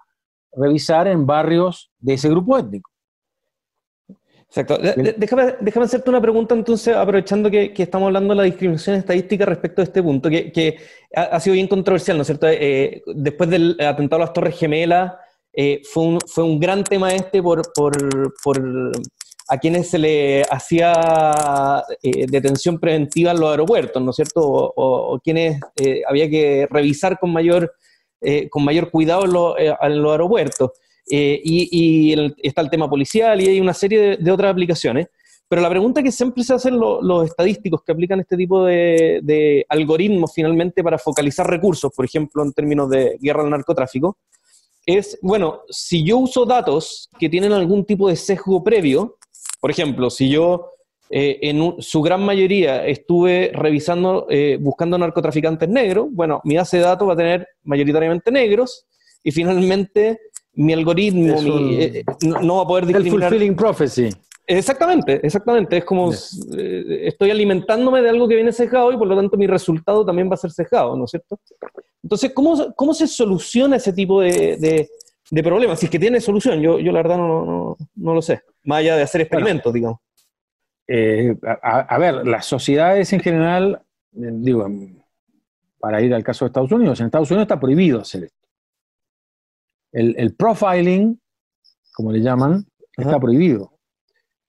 revisar 0.51 1.07
en 1.07 1.25
barrios 1.25 1.91
de 1.99 2.13
ese 2.13 2.29
grupo 2.29 2.57
étnico. 2.57 2.89
Exacto. 4.47 4.77
Déjame, 4.77 5.55
déjame, 5.59 5.85
hacerte 5.85 6.09
una 6.09 6.21
pregunta 6.21 6.55
entonces, 6.55 6.95
aprovechando 6.95 7.51
que, 7.51 7.73
estamos 7.75 8.07
hablando 8.07 8.33
de 8.33 8.37
la 8.37 8.43
discriminación 8.43 8.95
estadística 8.95 9.45
respecto 9.45 9.81
a 9.81 9.83
este 9.83 10.01
punto, 10.01 10.29
que, 10.29 10.77
ha, 11.15 11.39
sido 11.39 11.55
bien 11.55 11.67
controversial, 11.67 12.17
¿no 12.17 12.21
es 12.21 12.27
cierto? 12.27 12.47
Eh, 12.47 13.03
después 13.15 13.49
del 13.49 13.75
atentado 13.79 14.21
a 14.21 14.25
las 14.25 14.33
Torres 14.33 14.57
Gemelas, 14.57 15.13
eh, 15.51 15.81
fue, 15.91 16.03
un, 16.03 16.19
fue 16.27 16.43
un 16.43 16.59
gran 16.59 16.83
tema 16.83 17.13
este 17.13 17.41
por, 17.41 17.61
por, 17.73 17.93
por 18.43 18.91
a 19.47 19.57
quienes 19.57 19.89
se 19.89 19.99
le 19.99 20.41
hacía 20.43 21.83
eh, 22.01 22.25
detención 22.27 22.79
preventiva 22.79 23.31
en 23.31 23.39
los 23.39 23.51
aeropuertos, 23.51 24.01
¿no 24.01 24.09
es 24.09 24.15
cierto? 24.15 24.41
O, 24.43 25.19
quienes 25.23 25.59
había 26.07 26.29
que 26.29 26.67
revisar 26.69 27.19
con 27.19 27.31
mayor, 27.31 27.73
con 28.49 28.63
mayor 28.63 28.89
cuidado 28.89 29.55
en 29.57 30.01
los 30.01 30.11
aeropuertos. 30.11 30.71
Eh, 31.09 31.39
y, 31.43 32.15
está 32.41 32.61
el 32.61 32.69
tema 32.69 32.89
policial 32.89 33.39
y 33.39 33.47
hay 33.47 33.61
una 33.61 33.73
serie 33.73 34.17
de, 34.17 34.31
otras 34.31 34.51
aplicaciones. 34.51 35.07
Pero 35.47 35.61
la 35.61 35.69
pregunta 35.69 36.01
que 36.01 36.11
siempre 36.11 36.43
se 36.43 36.55
hacen 36.55 36.79
los 36.79 37.25
estadísticos 37.25 37.83
que 37.83 37.91
aplican 37.91 38.19
este 38.19 38.35
tipo 38.35 38.65
de, 38.65 39.65
algoritmos 39.69 40.33
finalmente 40.33 40.83
para 40.83 40.97
focalizar 40.97 41.47
recursos, 41.47 41.91
por 41.95 42.05
ejemplo, 42.05 42.43
en 42.43 42.51
términos 42.51 42.89
de 42.89 43.17
guerra 43.21 43.43
al 43.43 43.51
narcotráfico, 43.51 44.17
es, 44.87 45.17
bueno, 45.21 45.61
si 45.69 46.03
yo 46.03 46.17
uso 46.17 46.45
datos 46.45 47.09
que 47.19 47.29
tienen 47.29 47.51
algún 47.51 47.85
tipo 47.85 48.09
de 48.09 48.15
sesgo 48.15 48.63
previo, 48.63 49.17
por 49.65 49.71
ejemplo, 49.71 50.11
si 50.11 50.29
yo 50.29 50.73
eh, 51.09 51.39
en 51.41 51.77
su 51.79 51.99
gran 52.03 52.21
mayoría 52.23 52.85
estuve 52.85 53.49
revisando, 53.51 54.27
eh, 54.29 54.59
buscando 54.61 54.95
narcotraficantes 54.95 55.67
negros, 55.67 56.05
bueno, 56.11 56.39
mi 56.43 56.55
base 56.55 56.77
de 56.77 56.83
datos 56.83 57.09
va 57.09 57.13
a 57.13 57.15
tener 57.15 57.47
mayoritariamente 57.63 58.29
negros 58.29 58.85
y 59.23 59.31
finalmente 59.31 60.19
mi 60.53 60.71
algoritmo 60.71 61.33
eh, 61.79 62.03
no, 62.21 62.57
va 62.57 62.61
a 62.61 62.67
poder 62.67 62.85
discriminar. 62.85 63.23
El 63.23 63.29
fulfilling 63.29 63.55
prophecy. 63.55 64.09
Exactamente, 64.45 65.19
exactamente. 65.23 65.77
Es 65.77 65.83
como 65.83 66.11
estoy 66.13 67.31
alimentándome 67.31 68.03
de 68.03 68.09
algo 68.11 68.27
que 68.27 68.35
viene 68.35 68.51
sesgado 68.51 68.91
y 68.91 68.97
por 68.97 69.07
lo 69.07 69.15
tanto 69.15 69.35
mi 69.35 69.47
resultado 69.47 70.05
también 70.05 70.29
va 70.29 70.35
a 70.35 70.37
ser 70.37 70.51
sesgado, 70.51 70.95
¿no 70.95 71.05
es 71.05 71.09
cierto? 71.09 71.39
Entonces, 72.03 72.31
¿cómo, 72.35 72.71
cómo 72.75 72.93
se 72.93 73.07
soluciona 73.07 73.77
ese 73.77 73.93
tipo 73.93 74.21
de, 74.21 74.57
de, 74.57 74.87
problemas? 75.43 75.79
Si 75.79 75.85
es 75.85 75.91
que 75.91 75.99
tiene 75.99 76.21
solución, 76.21 76.61
yo, 76.61 76.79
yo 76.79 76.91
la 76.91 77.01
verdad 77.01 77.17
no, 77.17 77.77
no, 77.95 78.13
lo 78.13 78.21
sé, 78.21 78.43
más 78.63 78.79
allá 78.79 78.95
de 78.95 79.03
hacer 79.03 79.21
experimentos, 79.21 79.73
digamos. 79.73 79.99
Eh, 80.87 81.35
a, 81.63 81.97
ver, 81.97 82.27
las 82.27 82.45
sociedades 82.45 83.11
en 83.11 83.19
general, 83.19 83.81
digo, 84.11 84.67
para 85.79 86.01
ir 86.01 86.13
al 86.13 86.23
caso 86.23 86.45
de 86.45 86.47
Estados 86.47 86.71
Unidos, 86.71 86.99
en 86.99 87.07
Estados 87.07 87.31
Unidos 87.31 87.45
está 87.45 87.59
prohibido 87.59 88.01
hacer 88.01 88.25
esto. 88.25 88.47
El, 89.91 90.35
profiling, 90.35 91.19
como 91.93 92.11
le 92.11 92.19
llaman, 92.19 92.65
está 92.97 93.19
prohibido. 93.19 93.71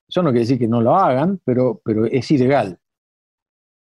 Eso 0.09 0.23
no 0.23 0.31
quiere 0.31 0.41
decir 0.41 0.59
que 0.59 0.69
no 0.69 0.81
lo 0.81 0.97
hagan, 0.97 1.41
pero, 1.45 1.81
pero 1.85 2.05
es 2.05 2.31
ilegal. 2.31 2.79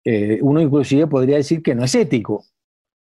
Eh, 0.05 0.39
uno 0.43 0.61
inclusive 0.61 1.07
podría 1.07 1.37
decir 1.37 1.63
que 1.63 1.75
no 1.75 1.85
es 1.85 1.95
ético, 1.95 2.45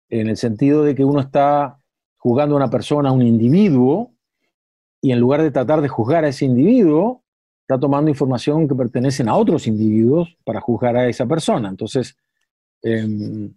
en 0.10 0.30
el 0.30 0.38
sentido 0.38 0.84
de 0.84 0.94
que 0.94 1.04
uno 1.04 1.20
está 1.20 1.80
juzgando 2.24 2.56
a 2.56 2.58
una 2.58 2.70
persona, 2.70 3.10
a 3.10 3.12
un 3.12 3.22
individuo, 3.22 4.14
y 5.02 5.12
en 5.12 5.20
lugar 5.20 5.42
de 5.42 5.52
tratar 5.52 5.82
de 5.82 5.90
juzgar 5.90 6.24
a 6.24 6.30
ese 6.30 6.46
individuo, 6.46 7.22
está 7.64 7.78
tomando 7.78 8.10
información 8.10 8.66
que 8.66 8.76
pertenecen 8.76 9.28
a 9.28 9.36
otros 9.36 9.68
individuos 9.68 10.38
para 10.46 10.62
juzgar 10.62 10.96
a 10.96 11.10
esa 11.10 11.26
persona. 11.26 11.68
Entonces, 11.68 12.16
em, 12.82 13.54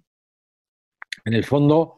en 1.25 1.33
el 1.33 1.45
fondo, 1.45 1.95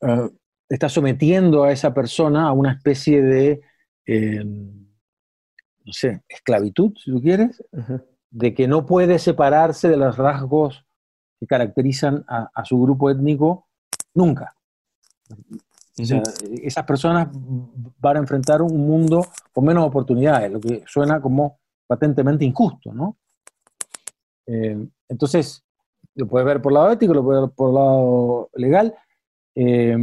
eh, 0.00 0.30
está 0.68 0.88
sometiendo 0.88 1.64
a 1.64 1.72
esa 1.72 1.92
persona 1.92 2.46
a 2.46 2.52
una 2.52 2.70
especie 2.70 3.20
de, 3.20 3.62
eh, 4.06 4.44
no 4.44 5.92
sé, 5.92 6.22
esclavitud, 6.28 6.92
si 7.02 7.10
tú 7.10 7.20
quieres, 7.20 7.64
de 8.30 8.54
que 8.54 8.68
no 8.68 8.86
puede 8.86 9.18
separarse 9.18 9.88
de 9.88 9.96
los 9.96 10.16
rasgos 10.16 10.86
que 11.40 11.48
caracterizan 11.48 12.24
a, 12.28 12.64
su 12.64 12.80
grupo 12.80 13.10
étnico 13.10 13.66
nunca. 14.14 14.54
Esas 15.96 16.84
personas 16.84 17.28
van 17.32 18.16
a 18.16 18.20
enfrentar 18.20 18.60
un 18.60 18.86
mundo 18.86 19.26
con 19.52 19.64
menos 19.64 19.86
oportunidades, 19.86 20.52
lo 20.52 20.60
que 20.60 20.82
suena 20.86 21.20
como 21.20 21.58
patentemente 21.86 22.44
injusto, 22.44 22.92
¿no? 22.92 23.16
Eh, 24.46 24.86
entonces, 25.08 25.64
lo 26.14 26.26
puedes 26.26 26.46
ver 26.46 26.60
por 26.60 26.72
el 26.72 26.74
lado 26.74 26.92
ético, 26.92 27.14
lo 27.14 27.24
puedes 27.24 27.42
ver 27.42 27.50
por 27.50 27.68
el 27.68 27.74
lado 27.74 28.50
legal. 28.54 28.94
Eh, 29.54 29.96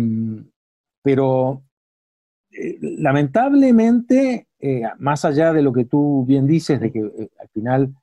pero 1.01 1.62
eh, 2.51 2.77
lamentablemente, 2.81 4.47
más 5.00 5.25
allá 5.25 5.51
de 5.51 5.62
lo 5.62 5.73
que 5.73 5.85
tú 5.85 6.25
bien 6.25 6.47
dices, 6.47 6.79
de 6.79 6.91
que 6.91 7.29
al 7.39 7.50
final 7.50 7.93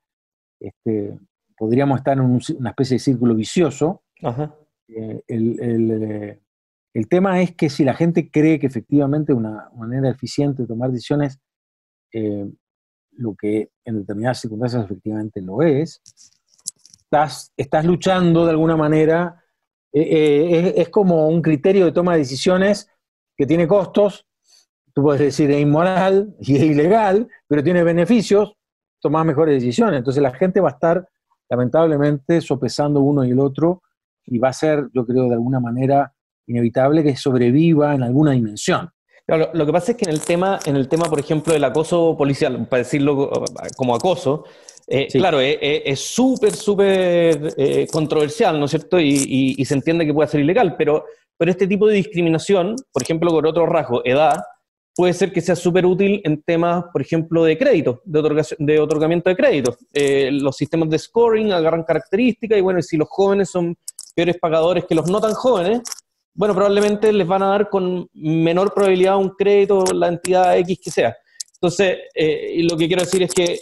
este, 0.61 1.19
podríamos 1.57 1.99
estar 1.99 2.19
en 2.19 2.25
una 2.59 2.71
especie 2.71 2.97
de 2.97 3.01
círculo 3.01 3.35
vicioso, 3.35 4.03
el, 5.27 6.39
tema 7.09 7.41
es 7.41 7.55
que 7.55 7.71
si 7.71 7.85
la 7.85 7.95
gente 7.95 8.31
cree 8.31 8.59
que 8.59 8.67
efectivamente 8.67 9.33
una 9.33 9.71
manera 9.77 10.11
eficiente 10.11 10.63
de 10.63 10.69
tomar 10.69 10.91
decisiones, 10.91 11.39
lo 13.13 13.37
que 13.37 13.71
en 13.85 13.99
determinadas 13.99 14.41
circunstancias 14.41 14.85
efectivamente 14.85 15.41
lo 15.41 15.63
es, 15.63 16.03
estás, 17.57 17.85
luchando 17.85 18.45
de 18.45 18.51
alguna 18.51 18.77
manera 18.77 19.43
eh, 19.93 20.03
eh, 20.03 20.75
es, 20.77 20.89
como 20.91 21.29
un 21.29 21.43
criterio 21.43 21.85
de 21.85 21.93
toma 21.93 22.13
de 22.13 22.19
decisiones 22.19 22.89
que 23.37 23.47
tiene 23.47 23.67
costos, 23.67 24.27
tú 24.95 25.03
puedes 25.03 25.21
decir 25.21 25.51
es 25.51 25.61
inmoral 25.61 26.35
y 26.41 26.57
es 26.57 26.63
ilegal, 26.63 27.29
pero 27.49 27.63
tiene 27.63 27.83
beneficios, 27.83 28.55
tomas 29.01 29.27
mejores 29.27 29.61
decisiones. 29.61 29.99
Entonces 29.99 30.23
la 30.23 30.33
gente 30.33 30.61
va 30.61 30.71
a 30.71 30.73
estar 30.73 31.09
lamentablemente 31.49 32.41
sopesando 32.41 33.01
uno 33.01 33.25
y 33.25 33.31
el 33.31 33.41
otro 33.41 33.83
y 34.25 34.39
va 34.39 34.51
a 34.51 34.53
ser, 34.53 34.89
yo 34.95 35.05
creo, 35.05 35.25
de 35.25 35.35
alguna 35.35 35.59
manera 35.59 36.15
inevitable 36.51 37.03
que 37.03 37.17
sobreviva 37.17 37.95
en 37.95 38.03
alguna 38.03 38.33
dimensión. 38.33 38.91
lo, 39.27 39.67
que 39.67 39.73
pasa 39.73 39.93
es 39.93 39.99
que 39.99 40.05
en 40.05 40.11
el 40.11 40.21
tema, 40.21 40.59
en 40.67 40.77
el 40.77 40.89
tema, 40.89 41.07
por 41.07 41.21
ejemplo, 41.21 41.53
del 41.53 41.65
acoso 41.65 42.17
policial, 42.19 42.67
para 42.69 42.83
decirlo 42.83 43.31
como 43.77 43.95
acoso, 43.95 44.45
eh, 44.93 45.07
claro, 45.07 45.41
eh, 45.41 45.57
eh, 45.63 45.83
es 45.87 46.01
súper, 46.01 46.53
súper 46.53 47.55
controversial, 47.93 48.59
¿no 48.59 48.65
es 48.65 48.73
cierto? 48.73 48.99
Y, 48.99 49.65
se 49.65 49.75
entiende 49.75 50.05
que 50.05 50.13
puede 50.13 50.29
ser 50.29 50.41
ilegal, 50.41 50.75
pero, 50.77 51.05
pero 51.39 51.51
este 51.51 51.69
tipo 51.69 51.87
de 51.87 51.95
discriminación, 51.95 52.75
por 52.93 53.03
ejemplo, 53.03 53.31
con 53.31 53.47
otro 53.47 53.67
rasgo, 53.67 54.03
edad, 54.05 54.43
puede 54.97 55.13
ser 55.15 55.33
que 55.33 55.41
sea 55.41 55.55
súper 55.55 55.87
útil 55.87 56.21
en 56.25 56.43
temas, 56.43 56.87
por 56.93 57.01
ejemplo, 57.01 57.45
de 57.45 57.57
crédito, 57.57 58.03
de, 58.05 58.45
de 58.59 58.81
otorgamiento 58.81 59.31
de 59.31 59.37
crédito. 59.37 59.77
los 60.33 60.57
sistemas 60.57 60.91
de 60.91 60.99
scoring 60.99 61.53
agarran 61.53 61.85
características 61.85 62.59
y 62.59 62.61
bueno, 62.61 62.83
si 62.83 62.97
los 62.97 63.09
jóvenes 63.09 63.49
son 63.49 63.77
peores 64.17 64.39
pagadores 64.39 64.85
que 64.87 64.97
los 64.97 65.09
no 65.09 65.21
tan 65.21 65.35
jóvenes, 65.35 65.83
bueno, 66.35 66.55
probablemente 66.55 67.13
les 67.13 67.27
van 67.27 67.43
a 67.43 67.49
dar 67.49 67.69
con 67.69 68.09
menor 68.15 68.73
probabilidad 68.73 69.19
un 69.19 69.31
crédito 69.31 69.85
la 69.93 70.09
entidad 70.09 70.57
X 70.59 70.81
que 70.83 70.91
sea. 70.91 71.17
Entonces, 71.55 71.99
lo 72.63 72.77
que 72.77 72.87
quiero 72.87 73.03
decir 73.03 73.23
es 73.23 73.35
que 73.35 73.61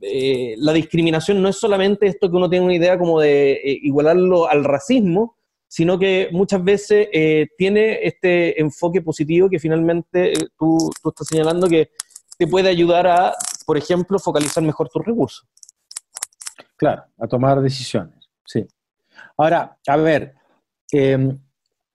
eh, 0.00 0.54
la 0.58 0.72
discriminación 0.72 1.42
no 1.42 1.48
es 1.48 1.56
solamente 1.56 2.06
esto 2.06 2.30
que 2.30 2.36
uno 2.36 2.48
tiene 2.48 2.64
una 2.64 2.74
idea 2.74 2.96
como 2.98 3.20
de 3.20 3.52
eh, 3.52 3.78
igualarlo 3.82 4.48
al 4.48 4.64
racismo, 4.64 5.36
sino 5.66 5.98
que 5.98 6.28
muchas 6.32 6.62
veces 6.62 7.08
eh, 7.12 7.48
tiene 7.56 7.98
este 8.02 8.60
enfoque 8.60 9.02
positivo 9.02 9.50
que 9.50 9.58
finalmente 9.58 10.32
tú, 10.56 10.90
tú, 11.02 11.08
estás 11.08 11.26
señalando 11.26 11.68
que 11.68 11.90
te 12.38 12.46
puede 12.46 12.68
ayudar 12.68 13.06
a, 13.08 13.34
por 13.66 13.76
ejemplo, 13.76 14.18
focalizar 14.18 14.62
mejor 14.62 14.88
tus 14.88 15.04
recursos. 15.04 15.46
Claro, 16.76 17.04
a 17.18 17.26
tomar 17.26 17.60
decisiones, 17.60 18.28
sí. 18.46 18.64
Ahora, 19.36 19.76
a 19.86 19.96
ver, 19.96 20.34
em, 20.92 21.38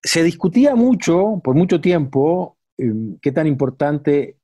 se 0.03 0.23
discutía 0.23 0.75
mucho, 0.75 1.41
por 1.43 1.55
mucho 1.55 1.79
tiempo, 1.79 2.57
em, 2.77 3.17
qué 3.21 3.31
tan 3.31 3.47
importante 3.47 4.37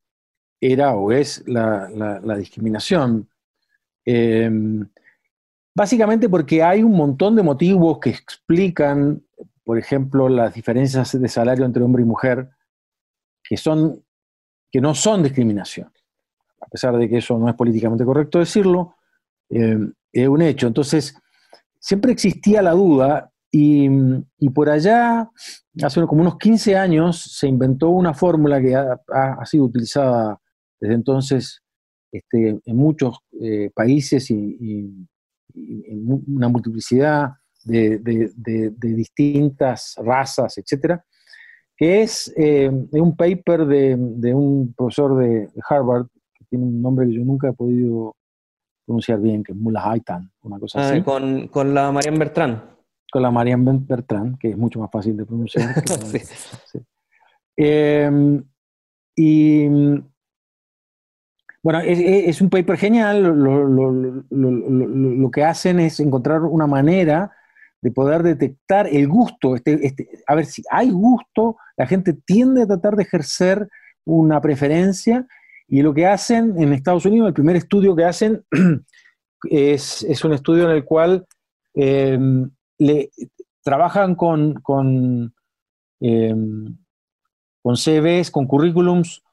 era 0.62 0.96
o 0.96 1.12
es 1.12 1.44
la, 1.48 2.38
discriminación 2.38 3.30
Em, 4.12 4.90
básicamente 5.76 6.30
porque 6.30 6.64
hay 6.64 6.82
un 6.82 6.94
montón 6.94 7.36
de 7.36 7.44
motivos 7.44 8.00
que 8.00 8.10
explican, 8.10 9.22
por 9.64 9.78
ejemplo, 9.78 10.30
las 10.30 10.56
diferencias 10.56 11.20
de 11.22 11.28
salario 11.28 11.64
entre 11.64 11.84
hombre 11.84 12.02
y 12.02 12.06
mujer, 12.06 12.50
que, 13.44 13.56
son, 13.56 14.04
que 14.72 14.82
no 14.82 14.96
son 14.96 15.22
discriminación. 15.22 15.92
A 16.60 16.66
pesar 16.68 16.98
de 16.98 17.08
que 17.08 17.18
eso 17.18 17.38
no 17.38 17.48
es 17.48 17.54
políticamente 17.56 18.04
correcto 18.04 18.40
decirlo, 18.40 18.96
eh, 19.50 19.78
es 20.12 20.28
un 20.28 20.42
hecho. 20.42 20.66
Entonces, 20.66 21.16
siempre 21.80 22.12
existía 22.12 22.64
la 22.64 22.72
duda 22.72 23.32
y, 23.52 24.50
por 24.54 24.70
allá, 24.70 25.30
hace 25.82 26.06
como 26.06 26.22
unos 26.22 26.38
15 26.38 26.76
años, 26.76 27.22
se 27.38 27.48
inventó 27.48 27.90
una 27.90 28.14
fórmula 28.14 28.62
que 28.62 28.76
ha, 28.76 29.46
sido 29.46 29.66
utilizada 29.66 30.40
desde 30.80 30.96
entonces 30.96 31.62
este, 32.12 32.60
en 32.64 32.76
muchos 32.76 33.20
eh, 33.42 33.72
países 33.74 34.30
y, 34.30 35.08
en 35.56 36.24
una 36.28 36.48
multiplicidad 36.48 37.32
de, 37.66 38.00
distintas 38.82 39.96
razas, 39.98 40.58
etcétera, 40.58 41.04
que 41.76 42.02
es 42.04 42.32
eh, 42.38 42.70
un 42.70 43.16
paper 43.16 43.66
de, 43.66 44.34
un 44.34 44.74
profesor 44.78 45.18
de 45.18 45.50
Harvard, 45.68 46.06
que 46.36 46.46
tiene 46.46 46.66
un 46.66 46.82
nombre 46.82 47.08
que 47.08 47.14
yo 47.14 47.26
nunca 47.26 47.50
he 47.50 47.54
podido 47.54 48.16
pronunciar 48.86 49.20
bien, 49.20 49.44
que 49.44 49.54
es 49.54 49.58
Mullah 49.58 49.92
Haitan, 49.92 50.32
una 50.44 50.60
cosa 50.60 50.80
ah, 50.80 50.90
así. 50.90 51.02
Con, 51.02 51.48
con 51.48 51.74
la 51.74 51.92
Marianne 51.92 52.20
Bertrand. 52.20 52.79
Con 53.12 53.24
la 53.24 53.32
Marianne 53.32 53.80
Bertrand, 53.82 54.38
que 54.38 54.50
es 54.50 54.58
mucho 54.58 54.80
más 54.80 54.92
fácil 54.92 55.18
de 55.18 55.26
pronunciar. 55.26 55.76
Em, 57.62 58.42
y 59.18 59.68
bueno, 61.62 61.82
es, 61.82 62.40
un 62.40 62.50
paper 62.50 62.78
genial. 62.78 63.22
Lo, 64.30 65.32
que 65.32 65.44
hacen 65.44 65.82
es 65.82 66.00
encontrar 66.00 66.44
una 66.44 66.68
manera 66.68 67.34
de 67.82 67.92
poder 67.92 68.24
detectar 68.24 68.88
el 68.88 69.10
gusto. 69.10 69.56
Este, 69.56 69.86
este, 69.86 70.10
a 70.26 70.36
ver 70.36 70.46
si 70.46 70.64
hay 70.72 70.90
gusto, 70.92 71.58
la 71.76 71.86
gente 71.86 72.14
tiende 72.14 72.64
a 72.64 72.68
tratar 72.68 72.96
de 72.96 73.04
ejercer 73.04 73.68
una 74.06 74.40
preferencia 74.40 75.28
y 75.68 75.82
lo 75.82 75.94
que 75.94 76.08
hacen 76.08 76.56
en 76.58 76.74
Estados 76.74 77.06
Unidos, 77.06 77.28
el 77.28 77.34
primer 77.34 77.56
estudio 77.56 77.96
que 77.96 78.06
hacen 78.06 78.44
es, 79.50 80.24
un 80.24 80.34
estudio 80.34 80.64
en 80.70 80.78
el 80.78 80.84
cual 80.84 81.26
em, 81.76 82.50
trabajan 83.64 84.16
con, 84.16 84.56
con, 84.56 85.34
em, 86.00 86.78
con 87.62 87.76
CVs, 87.76 88.32
con 88.32 88.48
currículums 88.48 89.24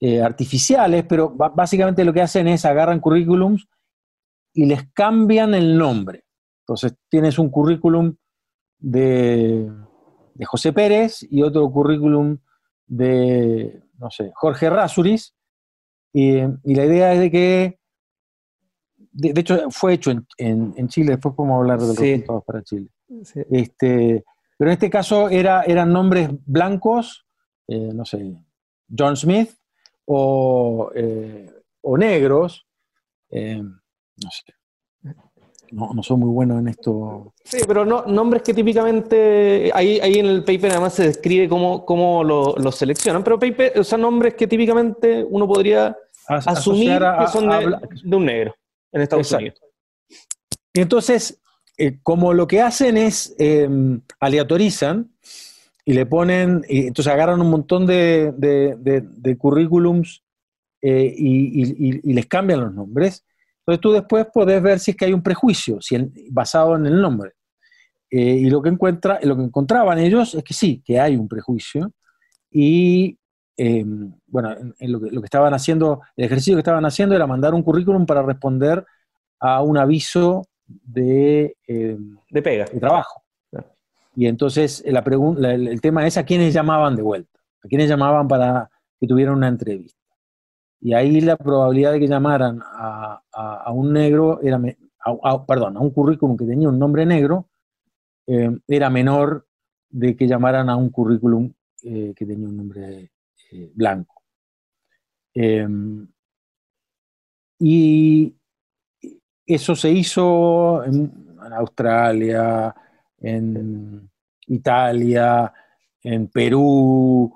eh, 0.00 0.22
artificiales, 0.22 1.04
pero 1.08 1.30
básicamente 1.30 2.04
lo 2.04 2.12
que 2.12 2.22
hacen 2.22 2.48
es 2.48 2.64
agarran 2.64 3.00
currículums 3.00 3.68
y 4.52 4.66
les 4.66 4.90
cambian 4.92 5.54
el 5.54 5.76
nombre. 5.78 6.24
Entonces 6.62 6.94
tienes 7.08 7.38
un 7.38 7.50
currículum 7.50 8.16
de, 8.78 9.70
de 10.34 10.44
José 10.44 10.72
Pérez 10.72 11.26
y 11.30 11.42
otro 11.42 11.70
currículum 11.70 12.38
de, 12.86 13.82
no 13.98 14.10
sé, 14.10 14.32
Jorge 14.34 14.70
Rasuris, 14.70 15.34
y, 16.12 16.40
la 16.64 16.84
idea 16.84 17.14
es 17.14 17.20
de 17.20 17.30
que, 17.30 17.78
de, 19.12 19.40
hecho, 19.40 19.70
fue 19.70 19.94
hecho 19.94 20.10
en, 20.38 20.88
Chile, 20.88 21.12
después 21.12 21.34
podemos 21.34 21.60
hablar 21.60 21.78
de 21.80 21.86
los 21.88 21.98
resultados 21.98 22.44
para 22.44 22.62
Chile. 22.62 22.88
Este, 23.50 24.24
pero 24.56 24.70
en 24.70 24.72
este 24.72 24.90
caso 24.90 25.28
era, 25.28 25.62
eran 25.64 25.92
nombres 25.92 26.30
blancos, 26.46 27.26
eh, 27.68 27.90
no 27.92 28.04
sé, 28.04 28.34
John 28.96 29.16
Smith, 29.16 29.50
o, 30.06 30.90
eh, 30.94 31.50
o 31.82 31.98
negros, 31.98 32.66
eh, 33.30 33.62
no 33.62 34.30
sé. 34.30 34.54
No, 35.72 35.94
no 35.94 36.02
soy 36.02 36.18
muy 36.18 36.28
bueno 36.28 36.58
en 36.58 36.68
esto. 36.68 37.32
Sí, 37.44 37.60
pero 37.66 37.86
no, 37.86 38.04
nombres 38.04 38.42
que 38.42 38.52
típicamente, 38.52 39.70
ahí, 39.72 39.98
ahí 40.00 40.18
en 40.18 40.26
el 40.26 40.44
paper 40.44 40.72
además 40.72 40.92
se 40.92 41.04
describe 41.04 41.48
cómo, 41.48 41.86
cómo 41.86 42.22
los 42.22 42.58
lo 42.62 42.70
seleccionan, 42.70 43.24
pero 43.24 43.38
paper, 43.38 43.78
o 43.78 43.84
sea, 43.84 43.96
nombres 43.96 44.34
que 44.34 44.46
típicamente 44.46 45.24
uno 45.28 45.48
podría 45.48 45.96
asumir 46.28 47.00
que 47.18 47.26
son 47.28 47.48
de, 47.48 48.16
un 48.16 48.24
negro 48.26 48.54
en 48.92 49.02
Estados 49.02 49.32
Unidos. 49.32 49.60
Y 50.72 50.80
entonces, 50.80 51.40
eh, 51.76 51.98
como 52.02 52.32
lo 52.32 52.46
que 52.46 52.60
hacen 52.60 52.96
es 52.96 53.34
em, 53.38 54.00
aleatorizan 54.20 55.12
y 55.84 55.92
le 55.92 56.06
ponen, 56.06 56.62
y 56.68 56.86
entonces 56.86 57.12
agarran 57.12 57.40
un 57.40 57.50
montón 57.50 57.86
de, 57.86 58.32
de, 58.32 59.36
currículums 59.36 60.22
eh, 60.80 61.12
y, 61.16 61.88
y, 61.88 62.12
les 62.12 62.26
cambian 62.26 62.60
los 62.60 62.74
nombres, 62.74 63.24
entonces 63.58 63.80
tú 63.80 63.92
después 63.92 64.26
podés 64.32 64.62
ver 64.62 64.78
si 64.78 64.92
es 64.92 64.96
que 64.96 65.04
hay 65.04 65.12
un 65.12 65.22
prejuicio 65.22 65.80
si 65.80 65.96
basado 66.30 66.76
en 66.76 66.86
el 66.86 67.00
nombre. 67.00 67.32
Eh, 68.10 68.36
y 68.40 68.50
lo 68.50 68.60
que, 68.60 68.68
encuentra, 68.68 69.18
lo 69.22 69.36
que 69.36 69.42
encontraban 69.42 69.98
ellos 69.98 70.34
es 70.34 70.44
que 70.44 70.52
sí, 70.52 70.82
que 70.84 71.00
hay 71.00 71.16
un 71.16 71.28
prejuicio. 71.28 71.92
Y 72.50 73.18
em, 73.56 74.12
bueno, 74.26 74.54
lo, 74.80 75.00
que, 75.00 75.24
estaban 75.24 75.54
haciendo, 75.54 76.02
el 76.16 76.24
ejercicio 76.26 76.54
que 76.54 76.60
estaban 76.60 76.84
haciendo 76.84 77.14
era 77.14 77.26
mandar 77.26 77.54
un 77.54 77.62
currículum 77.62 78.06
para 78.06 78.22
responder 78.22 78.84
a 79.40 79.62
un 79.62 79.78
aviso 79.78 80.46
de, 80.66 81.56
em, 81.66 82.16
de 82.30 82.42
pega. 82.42 82.64
De 82.66 82.80
trabajo. 82.80 83.22
Y 84.14 84.26
entonces 84.26 84.84
la 84.86 85.00
el, 85.00 85.68
el 85.68 85.80
tema 85.80 86.06
es 86.06 86.18
a 86.18 86.24
quiénes 86.24 86.52
llamaban 86.52 86.96
de 86.96 87.02
vuelta, 87.02 87.40
a 87.64 87.68
quiénes 87.68 87.88
llamaban 87.88 88.28
para 88.28 88.70
que 89.00 89.06
tuvieran 89.06 89.36
una 89.36 89.48
entrevista. 89.48 90.02
Y 90.82 90.94
ahí 90.94 91.20
la 91.20 91.36
probabilidad 91.36 91.92
de 91.92 92.00
que 92.00 92.08
llamaran 92.08 92.60
a, 92.60 93.70
un 93.72 93.92
negro 93.92 94.40
era, 94.42 94.60
perdón, 95.46 95.76
a 95.76 95.80
un 95.80 95.90
currículum 95.90 96.36
que 96.36 96.44
tenía 96.44 96.68
un 96.68 96.78
nombre 96.78 97.06
negro, 97.06 97.48
eh, 98.26 98.50
era 98.66 98.90
menor 98.90 99.46
de 99.88 100.16
que 100.16 100.26
llamaran 100.26 100.68
a 100.68 100.76
un 100.76 100.90
currículum 100.90 101.52
eh, 101.84 102.12
que 102.16 102.26
tenía 102.26 102.48
un 102.48 102.56
nombre 102.56 103.11
eh, 103.52 103.70
blanco. 103.74 104.22
Em, 105.34 106.06
y 107.58 108.34
eso 109.46 109.76
se 109.76 109.90
hizo 109.90 110.82
en, 110.84 111.36
en 111.44 111.52
Australia, 111.52 112.74
en 113.18 114.10
Italia, 114.46 115.52
en 116.02 116.28
Perú, 116.28 117.32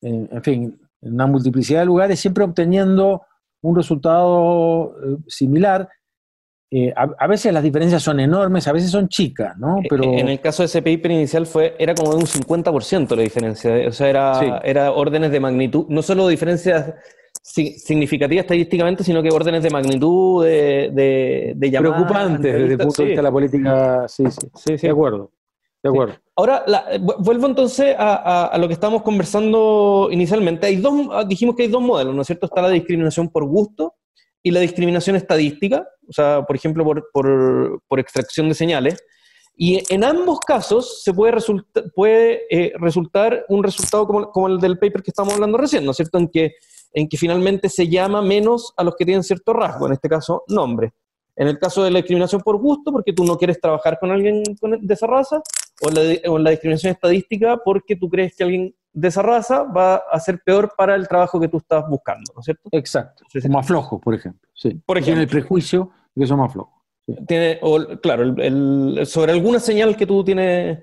en, 0.00 0.42
fin, 0.42 0.80
en 1.00 1.14
una 1.14 1.26
multiplicidad 1.26 1.80
de 1.80 1.86
lugares, 1.86 2.20
siempre 2.20 2.44
obteniendo 2.44 3.22
un 3.62 3.76
resultado 3.76 4.96
eh, 5.02 5.16
similar. 5.28 5.88
Eh, 6.74 6.90
a, 6.96 7.26
veces 7.26 7.52
las 7.52 7.62
diferencias 7.62 8.02
son 8.02 8.18
enormes, 8.18 8.66
a 8.66 8.72
veces 8.72 8.90
son 8.90 9.06
chicas, 9.06 9.58
¿no? 9.58 9.80
Eh, 9.80 9.86
Pero... 9.90 10.04
En 10.04 10.26
el 10.30 10.40
caso 10.40 10.62
de 10.62 10.68
ese 10.68 10.80
paper 10.80 11.10
inicial 11.10 11.44
fue, 11.44 11.76
era 11.78 11.94
como 11.94 12.12
de 12.12 12.16
un 12.16 12.22
50% 12.22 13.14
la 13.14 13.22
diferencia, 13.22 13.74
o 13.86 13.92
sea, 13.92 14.08
era, 14.08 14.62
era 14.64 14.90
órdenes 14.92 15.30
de 15.30 15.38
magnitud, 15.38 15.84
no 15.90 16.00
solo 16.00 16.26
diferencias 16.28 16.94
significativas 17.42 18.44
estadísticamente, 18.44 19.04
sino 19.04 19.22
que 19.22 19.28
órdenes 19.28 19.62
de 19.62 19.68
magnitud 19.68 20.46
de, 20.46 21.52
de, 21.54 21.70
llamadas. 21.70 22.04
Preocupantes 22.04 22.52
desde 22.54 22.72
el 22.72 22.78
punto 22.78 23.02
de 23.02 23.08
vista 23.08 23.20
de 23.20 23.22
la 23.22 23.32
política, 23.32 24.08
sí, 24.08 24.24
sí, 24.30 24.78
sí, 24.78 24.86
de 24.86 24.92
acuerdo. 24.92 25.30
De 25.82 25.90
acuerdo. 25.90 26.14
Ahora, 26.36 26.64
vuelvo 27.18 27.48
entonces 27.48 27.94
a, 27.98 28.56
lo 28.58 28.66
que 28.66 28.72
estábamos 28.72 29.02
conversando 29.02 30.08
inicialmente. 30.10 30.68
Hay 30.68 30.76
dos, 30.76 30.94
dijimos 31.28 31.54
que 31.54 31.64
hay 31.64 31.68
dos 31.68 31.82
modelos, 31.82 32.14
¿no 32.14 32.22
es 32.22 32.26
cierto? 32.28 32.46
Está 32.46 32.62
la 32.62 32.70
discriminación 32.70 33.28
por 33.28 33.44
gusto 33.44 33.96
y 34.42 34.50
la 34.50 34.60
discriminación 34.60 35.16
estadística, 35.16 35.86
o 36.08 36.12
sea, 36.12 36.42
por 36.46 36.56
ejemplo, 36.56 36.84
por, 37.12 38.00
extracción 38.00 38.48
de 38.48 38.54
señales. 38.54 39.02
Y 39.54 39.82
en 39.92 40.02
ambos 40.02 40.40
casos 40.40 41.02
se 41.02 41.12
puede, 41.12 41.34
puede 41.94 42.42
eh, 42.50 42.72
resultar 42.80 43.44
un 43.48 43.62
resultado 43.62 44.06
como, 44.06 44.48
el 44.48 44.58
del 44.58 44.78
paper 44.78 45.02
que 45.02 45.10
estamos 45.10 45.34
hablando 45.34 45.58
recién, 45.58 45.84
¿no 45.84 45.90
es 45.90 45.96
cierto? 45.98 46.18
En 46.18 46.28
que, 46.28 46.54
en 46.94 47.08
que 47.08 47.16
finalmente 47.16 47.68
se 47.68 47.88
llama 47.88 48.22
menos 48.22 48.72
a 48.76 48.84
los 48.84 48.96
que 48.96 49.04
tienen 49.04 49.22
cierto 49.22 49.52
rasgo, 49.52 49.86
en 49.86 49.92
este 49.92 50.08
caso, 50.08 50.42
nombre. 50.48 50.92
En 51.36 51.48
el 51.48 51.58
caso 51.58 51.84
de 51.84 51.90
la 51.90 51.98
discriminación 51.98 52.42
por 52.42 52.56
gusto, 52.58 52.92
porque 52.92 53.12
tú 53.12 53.24
no 53.24 53.36
quieres 53.36 53.60
trabajar 53.60 53.98
con 53.98 54.10
alguien 54.10 54.42
de 54.42 54.94
esa 54.94 55.06
raza, 55.06 55.42
o 55.80 56.38
la, 56.38 56.50
discriminación 56.50 56.92
estadística, 56.92 57.58
porque 57.64 57.96
tú 57.96 58.08
crees 58.08 58.36
que 58.36 58.44
alguien 58.44 58.74
de 58.92 59.08
esa 59.08 59.22
raza 59.22 59.62
va 59.62 59.96
a 59.96 60.20
ser 60.20 60.40
peor 60.44 60.74
para 60.76 60.94
el 60.94 61.08
trabajo 61.08 61.40
que 61.40 61.48
tú 61.48 61.58
estás 61.58 61.88
buscando, 61.88 62.32
¿no 62.34 62.40
es 62.40 62.44
cierto? 62.44 62.68
Exacto. 62.72 63.24
más 63.48 63.66
flojo, 63.66 64.00
por 64.00 64.14
ejemplo. 64.14 64.48
Sí. 64.54 64.80
Por 64.84 64.98
ejemplo. 64.98 65.14
Tiene 65.14 65.22
el 65.22 65.28
prejuicio 65.28 65.90
de 66.14 66.22
que 66.22 66.26
son 66.26 66.38
más 66.38 66.52
flojos. 66.52 66.82
Tiene, 67.26 67.58
claro, 68.02 68.22
el, 68.22 69.02
sobre 69.06 69.32
alguna 69.32 69.58
señal 69.58 69.96
que 69.96 70.06
tú 70.06 70.22
tienes. 70.22 70.78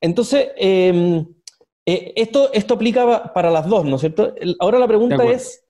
Entonces, 0.00 0.48
em, 0.56 1.26
eh, 1.86 2.12
esto, 2.16 2.52
esto 2.52 2.74
aplica 2.74 3.32
para 3.32 3.50
las 3.50 3.66
dos, 3.66 3.84
¿no 3.84 3.96
es 3.96 4.00
cierto? 4.00 4.34
ahora 4.58 4.78
la 4.78 4.88
pregunta 4.88 5.24
es, 5.24 5.64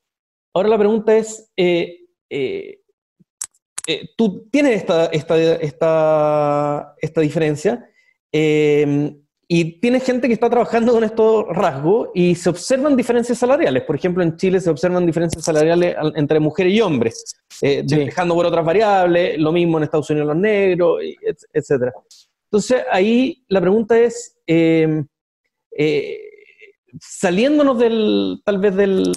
ahora 0.52 0.68
la 0.68 0.78
pregunta 0.78 1.16
es, 1.16 1.52
eh, 1.56 2.00
eh, 2.30 2.80
eh, 3.86 4.08
tú 4.16 4.48
tienes 4.50 4.76
esta, 4.76 5.06
esta, 5.06 5.36
esta, 5.56 6.94
esta 7.00 7.20
diferencia, 7.20 7.88
eh, 8.32 9.14
y 9.56 9.78
tiene 9.78 10.00
gente 10.00 10.26
que 10.26 10.34
está 10.34 10.50
trabajando 10.50 10.90
con 10.90 11.04
estos 11.04 11.46
rasgos 11.46 12.08
y 12.12 12.34
se 12.34 12.50
observan 12.50 12.96
diferencias 12.96 13.38
salariales. 13.38 13.84
Por 13.84 13.94
ejemplo, 13.94 14.24
en 14.24 14.36
Chile 14.36 14.58
se 14.58 14.68
observan 14.68 15.06
diferencias 15.06 15.44
salariales 15.44 15.94
entre 16.16 16.40
mujeres 16.40 16.72
y 16.72 16.80
hombres, 16.80 17.36
eh, 17.62 17.84
dejando 17.86 18.34
por 18.34 18.46
otras 18.46 18.64
variables, 18.64 19.38
lo 19.38 19.52
mismo 19.52 19.78
en 19.78 19.84
Estados 19.84 20.10
Unidos 20.10 20.26
los 20.26 20.36
negros, 20.38 21.00
etc. 21.52 21.92
Entonces, 22.50 22.82
ahí 22.90 23.44
la 23.46 23.60
pregunta 23.60 23.96
es, 23.96 24.36
eh, 24.44 25.04
eh, 25.78 26.18
saliéndonos 27.00 27.78
del, 27.78 28.42
tal 28.44 28.58
vez 28.58 28.74
del, 28.74 29.12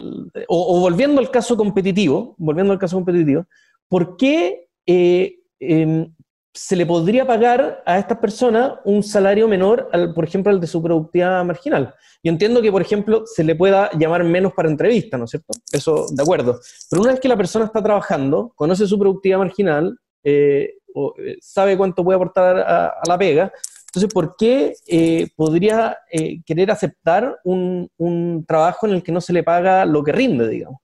o, 0.49 0.79
volviendo 0.79 1.19
al 1.19 1.31
caso 1.31 1.57
competitivo, 1.57 2.35
volviendo 2.37 2.73
al 2.73 2.79
caso 2.79 2.95
competitivo, 2.97 3.47
¿por 3.89 4.17
qué 4.17 4.67
em, 4.85 6.13
se 6.57 6.75
le 6.75 6.87
podría 6.87 7.25
pagar 7.25 7.83
a 7.85 7.99
estas 7.99 8.17
personas 8.17 8.79
un 8.83 9.03
salario 9.03 9.47
menor, 9.47 9.89
al, 9.93 10.13
por 10.13 10.23
ejemplo, 10.23 10.51
al 10.51 10.59
de 10.59 10.65
su 10.65 10.81
productividad 10.81 11.45
marginal. 11.45 11.93
Yo 12.23 12.31
entiendo 12.31 12.63
que, 12.63 12.71
por 12.71 12.81
ejemplo, 12.81 13.23
se 13.27 13.43
le 13.43 13.55
pueda 13.55 13.91
llamar 13.91 14.23
menos 14.23 14.53
para 14.53 14.67
entrevista, 14.67 15.17
¿no 15.17 15.25
es 15.25 15.31
cierto? 15.31 15.53
Eso, 15.71 16.07
de 16.09 16.23
acuerdo. 16.23 16.59
Pero 16.89 17.03
una 17.03 17.11
vez 17.11 17.19
que 17.19 17.27
la 17.27 17.37
persona 17.37 17.65
está 17.65 17.83
trabajando, 17.83 18.53
conoce 18.55 18.87
su 18.87 18.97
productividad 18.97 19.37
marginal, 19.37 19.99
eh, 20.23 20.73
eh, 20.95 21.37
sabe 21.41 21.77
cuánto 21.77 22.03
puede 22.03 22.15
aportar 22.15 22.57
a, 22.57 23.01
la 23.07 23.17
pega, 23.19 23.51
entonces, 23.85 24.11
¿por 24.11 24.35
qué 24.35 24.73
eh, 24.87 25.27
podría 25.35 25.97
querer 26.45 26.71
aceptar 26.71 27.39
un, 27.43 27.89
un 27.97 28.45
trabajo 28.47 28.87
en 28.87 28.93
el 28.93 29.03
que 29.03 29.11
no 29.11 29.21
se 29.21 29.33
le 29.33 29.43
paga 29.43 29.85
lo 29.85 30.03
que 30.03 30.11
rinde, 30.11 30.47
digamos? 30.47 30.81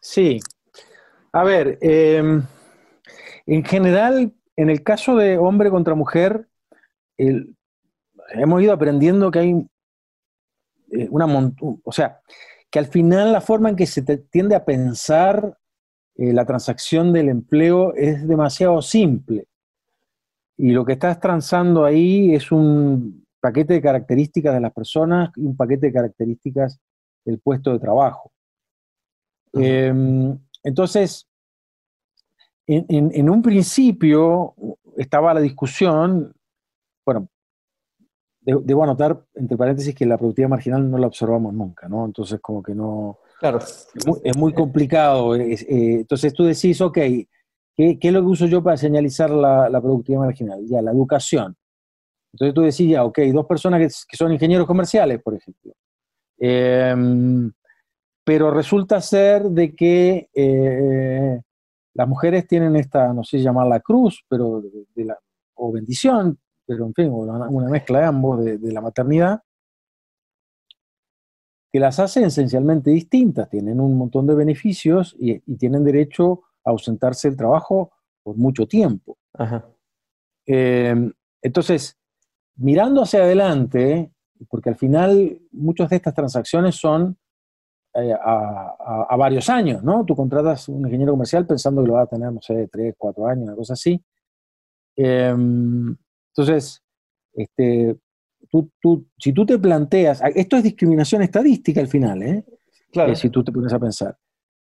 Sí. 0.00 0.38
A 1.32 1.42
ver, 1.44 1.78
en 3.46 3.64
general, 3.64 4.32
en 4.56 4.70
el 4.70 4.82
caso 4.82 5.16
de 5.16 5.38
hombre 5.38 5.70
contra 5.70 5.94
mujer, 5.94 6.48
hemos 7.16 8.62
ido 8.62 8.72
aprendiendo 8.72 9.30
que 9.30 9.38
hay 9.38 9.66
eh, 10.90 11.08
una 11.10 11.26
o 11.84 11.92
sea, 11.92 12.20
que 12.70 12.78
al 12.78 12.86
final 12.86 13.32
la 13.32 13.40
forma 13.40 13.68
en 13.68 13.76
que 13.76 13.86
se 13.86 14.02
tiende 14.02 14.54
a 14.54 14.64
pensar 14.64 15.58
eh, 16.16 16.32
la 16.32 16.44
transacción 16.44 17.12
del 17.12 17.28
empleo 17.28 17.94
es 17.94 18.26
demasiado 18.26 18.80
simple. 18.82 19.46
Y 20.56 20.70
lo 20.70 20.84
que 20.84 20.92
estás 20.92 21.18
transando 21.18 21.84
ahí 21.84 22.34
es 22.34 22.52
un 22.52 23.26
paquete 23.40 23.74
de 23.74 23.82
características 23.82 24.54
de 24.54 24.60
las 24.60 24.72
personas 24.72 25.30
y 25.36 25.44
un 25.46 25.56
paquete 25.56 25.88
de 25.88 25.92
características 25.92 26.80
del 27.24 27.40
puesto 27.40 27.72
de 27.72 27.80
trabajo. 27.80 28.30
Em, 29.52 30.38
entonces, 30.62 31.28
en, 32.66 33.30
un 33.30 33.42
principio 33.42 34.54
estaba 34.96 35.34
la 35.34 35.40
discusión, 35.40 36.34
bueno, 37.04 37.28
debo 38.40 38.84
anotar, 38.84 39.24
entre 39.34 39.56
paréntesis, 39.56 39.94
que 39.94 40.06
la 40.06 40.18
productividad 40.18 40.50
marginal 40.50 40.90
no 40.90 40.98
la 40.98 41.06
observamos 41.06 41.52
nunca, 41.54 41.88
¿no? 41.88 42.04
Entonces, 42.04 42.40
como 42.40 42.62
que 42.62 42.74
no... 42.74 43.18
Claro. 43.38 43.58
Es 43.58 44.36
muy, 44.36 44.52
complicado. 44.52 45.34
Eh, 45.34 45.56
entonces, 45.68 46.32
tú 46.32 46.44
decís, 46.44 46.80
ok, 46.80 46.98
¿qué, 47.76 47.98
es 48.00 48.12
lo 48.12 48.20
que 48.20 48.26
uso 48.26 48.46
yo 48.46 48.62
para 48.62 48.76
señalizar 48.76 49.30
la, 49.30 49.80
productividad 49.80 50.20
marginal? 50.22 50.64
Ya, 50.66 50.82
la 50.82 50.92
educación. 50.92 51.56
Entonces 52.32 52.54
tú 52.54 52.62
decís, 52.62 52.90
ya, 52.90 53.04
ok, 53.04 53.18
dos 53.32 53.46
personas 53.46 54.06
que, 54.08 54.16
son 54.16 54.32
ingenieros 54.32 54.66
comerciales, 54.66 55.22
por 55.22 55.34
ejemplo. 55.34 55.72
Em, 56.38 57.52
pero 58.24 58.50
resulta 58.50 59.00
ser 59.00 59.44
de 59.44 59.74
que 59.74 60.28
eh, 60.34 61.40
las 61.94 62.08
mujeres 62.08 62.46
tienen 62.46 62.76
esta, 62.76 63.12
no 63.12 63.22
sé 63.22 63.38
llamarla 63.38 63.80
cruz, 63.80 64.24
pero 64.28 64.60
de, 64.60 65.04
la, 65.04 65.18
o 65.54 65.72
bendición, 65.72 66.38
pero 66.66 66.86
en 66.86 66.94
fin, 66.94 67.10
una, 67.10 67.68
mezcla 67.68 68.00
de 68.00 68.04
ambos, 68.04 68.44
de, 68.44 68.72
la 68.72 68.80
maternidad, 68.80 69.40
que 71.72 71.80
las 71.80 71.98
hace 71.98 72.24
esencialmente 72.24 72.90
distintas, 72.90 73.48
tienen 73.48 73.80
un 73.80 73.96
montón 73.96 74.26
de 74.26 74.34
beneficios 74.34 75.16
y, 75.18 75.38
tienen 75.56 75.84
derecho 75.84 76.42
a 76.64 76.70
ausentarse 76.70 77.28
del 77.28 77.36
trabajo 77.36 77.92
por 78.22 78.36
mucho 78.36 78.66
tiempo. 78.66 79.18
Em, 80.46 81.12
entonces, 81.42 81.96
mirando 82.56 83.02
hacia 83.02 83.20
adelante, 83.20 84.10
porque 84.48 84.70
al 84.70 84.76
final 84.76 85.40
muchas 85.52 85.90
de 85.90 85.96
estas 85.96 86.14
transacciones 86.14 86.76
son 86.76 87.18
eh, 87.96 88.12
a, 88.12 89.16
varios 89.16 89.48
años, 89.48 89.84
¿no? 89.84 90.04
Tú 90.04 90.16
contratas 90.16 90.68
un 90.68 90.84
ingeniero 90.84 91.12
comercial 91.12 91.46
pensando 91.46 91.80
que 91.80 91.88
lo 91.88 91.94
va 91.94 92.02
a 92.02 92.06
tener, 92.06 92.32
no 92.32 92.42
sé, 92.42 92.66
tres, 92.66 92.94
cuatro 92.98 93.26
años, 93.28 93.44
una 93.44 93.54
cosa 93.54 93.74
así. 93.74 94.02
Em, 94.96 95.96
entonces, 96.30 96.82
este, 97.32 97.96
tú, 98.50 98.68
tú, 98.80 99.06
si 99.16 99.32
tú 99.32 99.46
te 99.46 99.58
planteas, 99.60 100.20
esto 100.34 100.56
es 100.56 100.64
discriminación 100.64 101.22
estadística 101.22 101.80
al 101.80 101.86
final, 101.86 102.22
¿eh? 102.24 102.44
Claro. 102.90 103.12
Eh, 103.12 103.16
si 103.16 103.30
tú 103.30 103.44
te 103.44 103.52
pones 103.52 103.72
a 103.72 103.78
pensar. 103.78 104.18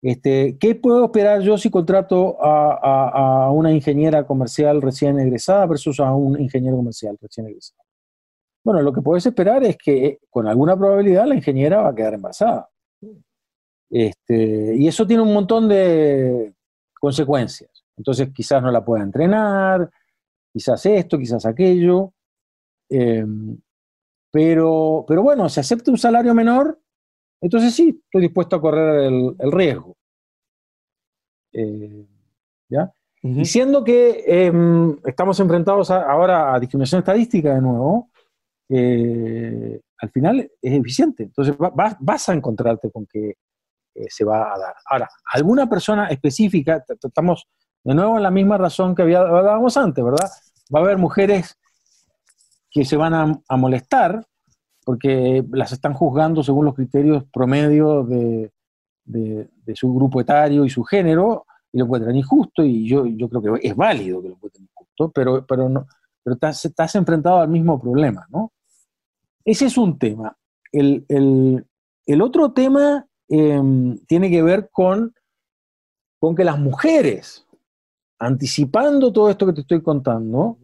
Este, 0.01 0.57
¿Qué 0.59 0.77
puedo 0.77 1.07
esperar 1.07 1.41
yo 1.41 1.59
si 1.59 1.71
contrato 1.71 2.37
a, 2.41 3.47
a, 3.47 3.51
una 3.51 3.73
ingeniera 3.73 4.25
comercial 4.25 4.81
recién 4.81 5.19
egresada 5.19 5.67
versus 5.67 5.99
a 5.99 6.15
un 6.15 6.41
ingeniero 6.41 6.77
comercial 6.77 7.19
recién 7.21 7.49
egresado? 7.49 7.83
Bueno, 8.65 8.83
lo 8.83 8.93
que 8.93 9.03
puedes 9.03 9.27
esperar 9.27 9.65
es 9.65 9.77
que 9.77 10.21
con 10.31 10.47
alguna 10.47 10.77
probabilidad 10.77 11.27
la 11.27 11.35
ingeniera 11.35 11.83
va 11.83 11.89
a 11.89 11.95
quedar 11.97 12.15
embarazada. 12.15 12.69
Este, 13.91 14.77
y 14.77 14.87
eso 14.87 15.07
tiene 15.07 15.23
un 15.23 15.33
montón 15.33 15.69
de 15.69 16.55
consecuencias. 17.01 17.71
Entonces 17.97 18.31
quizás 18.35 18.63
no 18.63 18.71
la 18.71 18.85
pueda 18.85 19.03
entrenar, 19.03 19.91
quizás 20.53 20.85
esto, 20.87 21.19
quizás 21.19 21.45
aquello. 21.47 22.13
Em, 22.89 23.59
pero, 24.31 25.05
pero 25.07 25.23
bueno, 25.23 25.49
si 25.49 25.61
acepta 25.61 25.91
un 25.91 25.99
salario 25.99 26.35
menor, 26.35 26.79
entonces 27.41 27.75
sí, 27.75 28.01
estoy 28.05 28.23
dispuesto 28.23 28.57
a 28.57 28.61
correr 28.61 29.13
el, 29.39 29.53
riesgo. 29.53 29.97
Eh, 31.53 32.07
¿ya? 32.69 32.93
Diciendo 33.23 33.83
que 33.83 34.23
em, 34.27 34.97
estamos 35.05 35.41
enfrentados 35.41 35.91
ahora 35.91 36.55
a 36.55 36.61
discriminación 36.61 37.01
estadística 37.01 37.55
de 37.55 37.61
nuevo, 37.61 38.11
eh, 38.69 39.81
al 39.99 40.11
final 40.11 40.51
es 40.61 40.73
eficiente. 40.73 41.25
Entonces 41.25 41.55
vas 41.59 42.29
a 42.29 42.35
encontrarte 42.35 42.91
con 42.91 43.07
que 43.07 43.35
eh, 43.95 44.07
se 44.09 44.25
va 44.25 44.55
a 44.55 44.59
dar. 44.59 44.75
Ahora, 44.89 45.09
alguna 45.33 45.69
persona 45.69 46.09
específica, 46.09 46.85
estamos 46.89 47.49
de 47.83 47.95
nuevo 47.95 48.17
en 48.17 48.23
la 48.23 48.31
misma 48.31 48.59
razón 48.59 48.95
que 48.95 49.03
hablábamos 49.03 49.77
antes, 49.77 50.05
¿verdad? 50.05 50.31
Va 50.75 50.81
a 50.81 50.83
haber 50.83 50.99
mujeres 50.99 51.57
que 52.71 52.85
se 52.85 52.97
van 52.97 53.15
a, 53.15 53.57
molestar 53.57 54.25
porque 54.85 55.45
las 55.51 55.73
están 55.73 55.95
juzgando 55.95 56.43
según 56.43 56.67
los 56.67 56.75
criterios 56.75 57.25
promedio 57.33 58.05
de, 58.05 58.51
su 59.75 59.93
grupo 59.93 60.21
etario 60.21 60.65
y 60.65 60.71
su 60.71 60.83
género, 60.85 61.47
y 61.73 61.79
lo 61.79 61.85
encuentran 61.85 62.17
injusto, 62.17 62.63
y 62.63 62.87
yo, 62.87 63.07
yo 63.07 63.29
creo 63.29 63.43
que 63.43 63.69
es 63.69 63.77
válido 63.77 64.23
que 64.23 64.29
lo 64.29 64.35
encuentren 64.35 64.65
injusto, 64.65 65.11
pero, 65.11 65.47
pero, 65.47 65.69
no, 65.69 65.87
pero 66.23 66.35
estás, 66.35 66.65
estás 66.65 66.95
enfrentado 66.95 67.41
al 67.41 67.49
mismo 67.49 67.81
problema, 67.81 68.27
¿no? 68.31 68.53
Ese 69.49 69.67
es 69.67 69.79
un 69.79 69.99
tema. 69.99 70.37
El, 70.73 71.07
el 72.07 72.23
otro 72.23 72.53
tema 72.53 73.09
Em, 73.29 73.99
tiene 74.07 74.31
que 74.31 74.43
ver 74.43 74.71
con, 74.73 75.15
con 76.19 76.35
que 76.35 76.45
las 76.45 76.59
mujeres, 76.59 77.47
anticipando 78.19 79.13
todo 79.13 79.29
esto 79.29 79.47
que 79.47 79.53
te 79.53 79.61
estoy 79.61 79.83
contando, 79.83 80.59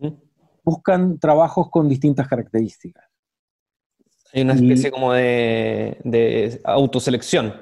buscan 0.63 1.19
trabajos 1.19 1.69
con 1.71 1.89
distintas 1.89 2.27
características. 2.27 3.05
Hay 4.33 4.43
una 4.43 4.55
especie 4.55 4.91
como 4.91 5.13
de, 5.13 6.61
autoselección. 6.65 7.55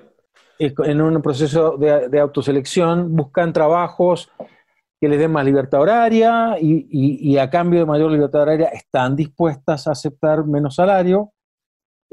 En 0.59 1.01
un 1.01 1.21
proceso 1.21 1.77
de, 1.77 2.21
autoselección 2.21 3.15
buscan 3.17 3.53
trabajos 3.53 4.31
que 5.03 5.09
les 5.09 5.19
den 5.19 5.33
más 5.33 5.45
libertad 5.45 5.81
horaria 5.81 6.57
y, 6.61 6.87
y, 6.89 7.37
a 7.37 7.51
cambio 7.51 7.81
de 7.81 7.87
mayor 7.87 8.11
libertad 8.13 8.43
horaria 8.43 8.69
están 8.69 9.17
dispuestas 9.17 9.89
a 9.89 9.91
aceptar 9.91 10.47
menos 10.47 10.77
salario 10.77 11.33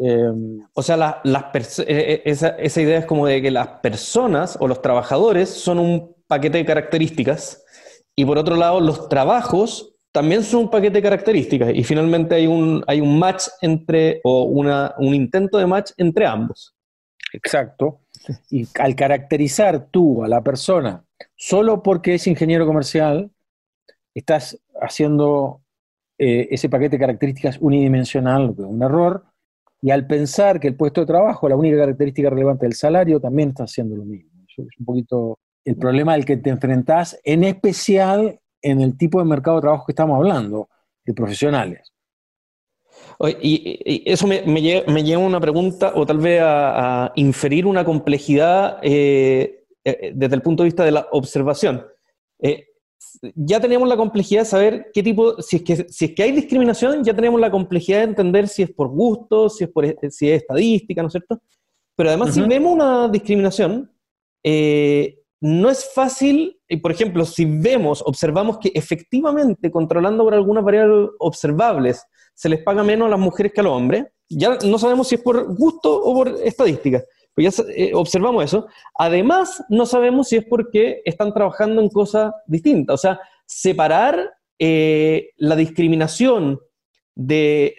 Em, 0.02 0.66
o 0.74 0.82
sea, 0.82 0.96
las 0.96 1.80
e, 1.80 1.84
e, 1.86 2.22
esa, 2.24 2.56
idea 2.82 3.00
es 3.00 3.06
como 3.06 3.28
de 3.28 3.42
que 3.42 3.52
las 3.52 3.68
personas 3.80 4.58
o 4.62 4.68
los 4.68 4.82
trabajadores 4.82 5.50
son 5.50 5.78
un 5.78 6.16
paquete 6.26 6.60
de 6.60 6.66
características 6.66 7.66
y 8.16 8.24
por 8.24 8.38
otro 8.38 8.56
lado 8.56 8.80
los 8.80 9.10
trabajos 9.10 9.94
también 10.14 10.44
son 10.44 10.62
un 10.62 10.70
paquete 10.70 11.00
de 11.00 11.02
características 11.02 11.72
y 11.76 11.84
finalmente 11.84 12.36
hay 12.36 12.48
un, 12.48 12.82
hay 12.88 13.02
un 13.02 13.20
match 13.20 13.48
entre 13.62 14.22
o 14.24 14.44
una, 14.44 14.96
un 15.00 15.14
intento 15.14 15.58
de 15.58 15.68
match 15.68 15.92
entre 15.98 16.26
ambos. 16.26 16.78
Exacto. 17.34 18.00
Y 18.50 18.66
al 18.80 18.96
caracterizar 18.96 19.88
tú 19.92 20.24
a 20.24 20.30
la 20.30 20.42
persona 20.42 21.04
solo 21.36 21.84
porque 21.84 22.16
es 22.16 22.28
ingeniero 22.28 22.66
comercial, 22.66 23.32
estás 24.14 24.60
haciendo 24.82 25.62
eh, 26.18 26.48
ese 26.52 26.70
paquete 26.70 26.98
de 26.98 27.00
características 27.00 27.58
unidimensional, 27.60 28.54
un 28.58 28.84
error, 28.84 29.24
y 29.82 29.92
al 29.92 30.06
pensar 30.06 30.60
que 30.60 30.68
el 30.68 30.76
puesto 30.76 31.02
de 31.02 31.08
trabajo, 31.08 31.48
la 31.48 31.56
única 31.56 31.78
característica 31.78 32.30
relevante 32.30 32.66
del 32.66 32.74
salario, 32.74 33.20
también 33.20 33.50
está 33.50 33.64
haciendo 33.64 33.96
lo 33.96 34.04
mismo. 34.04 34.30
Es 34.48 34.58
un 34.58 34.86
poquito 34.86 35.40
el 35.64 35.78
problema 35.78 36.14
al 36.14 36.26
que 36.26 36.38
te 36.38 36.50
enfrentás, 36.50 37.20
en 37.24 37.44
especial 37.44 38.40
en 38.62 38.82
el 38.82 38.98
tipo 38.98 39.20
de 39.20 39.26
mercado 39.26 39.58
de 39.58 39.62
trabajo 39.62 39.86
que 39.86 39.94
estamos 39.94 40.18
hablando, 40.18 40.70
de 41.06 41.14
profesionales. 41.14 41.94
y, 43.42 44.04
eso 44.06 44.28
me, 44.28 44.42
lleva 44.42 45.24
a 45.24 45.26
una 45.26 45.40
pregunta 45.40 45.94
o 45.96 46.06
tal 46.06 46.18
vez 46.18 46.42
a, 46.44 47.12
inferir 47.16 47.66
una 47.66 47.86
complejidad 47.86 48.80
eh, 48.82 49.59
eh, 49.84 50.12
desde 50.14 50.36
el 50.36 50.42
punto 50.42 50.64
de 50.64 50.68
vista 50.68 50.84
de 50.84 50.92
la 50.92 51.08
observación. 51.12 51.86
Eh, 52.42 52.66
ya 53.36 53.60
tenemos 53.60 53.88
la 53.88 53.98
complejidad 53.98 54.42
de 54.42 54.46
saber 54.46 54.88
qué 54.94 55.02
tipo, 55.02 55.42
si 55.42 55.58
es, 55.58 55.64
que, 55.64 55.76
si 55.90 56.06
es 56.06 56.16
que 56.16 56.24
hay 56.24 56.32
discriminación, 56.32 57.04
ya 57.04 57.14
tenemos 57.14 57.40
la 57.40 57.50
complejidad 57.50 58.00
de 58.00 58.06
entender 58.06 58.48
si 58.48 58.64
es 58.64 58.72
por 58.72 58.90
gusto, 58.90 59.50
si 59.50 59.64
es, 59.64 59.70
por, 59.70 59.86
si 60.10 60.30
es 60.30 60.42
estadística, 60.42 61.02
¿no 61.02 61.08
es 61.08 61.14
cierto? 61.14 61.42
Pero 61.96 62.10
además, 62.10 62.34
si 62.34 62.42
vemos 62.42 62.74
una 62.74 63.10
discriminación, 63.10 63.92
no 65.42 65.70
es 65.70 65.92
fácil, 65.94 66.60
y 66.68 66.78
por 66.78 66.92
ejemplo, 66.92 67.26
si 67.26 67.46
vemos, 67.46 68.04
observamos 68.06 68.58
que 68.58 68.72
efectivamente, 68.74 69.72
controlando 69.72 70.24
por 70.24 70.34
algunas 70.34 70.64
variables 70.64 71.10
observables, 71.20 72.04
se 72.34 72.50
les 72.50 72.64
paga 72.64 72.84
menos 72.84 73.08
a 73.08 73.10
las 73.10 73.20
mujeres 73.20 73.54
que 73.54 73.62
a 73.62 73.64
los 73.64 73.74
hombres. 73.74 74.06
Ya 74.30 74.58
no 74.66 74.78
sabemos 74.78 75.08
si 75.08 75.16
es 75.16 75.22
por 75.22 75.56
gusto 75.56 75.94
o 75.94 76.14
por 76.14 76.30
estadística, 76.44 77.04
ya 77.44 77.52
eh, 77.76 77.92
observamos 77.94 78.44
eso. 78.44 78.68
Además, 78.98 79.64
no 79.70 79.86
sabemos 79.86 80.30
si 80.30 80.38
es 80.38 80.46
porque 80.46 81.02
están 81.06 81.34
trabajando 81.34 81.82
en 81.82 81.90
cosas 81.90 82.34
distintas. 82.48 82.94
O 82.94 82.98
sea, 82.98 83.20
separar 83.46 84.34
eh, 84.58 85.32
la 85.38 85.56
discriminación 85.56 86.60
de, 87.16 87.76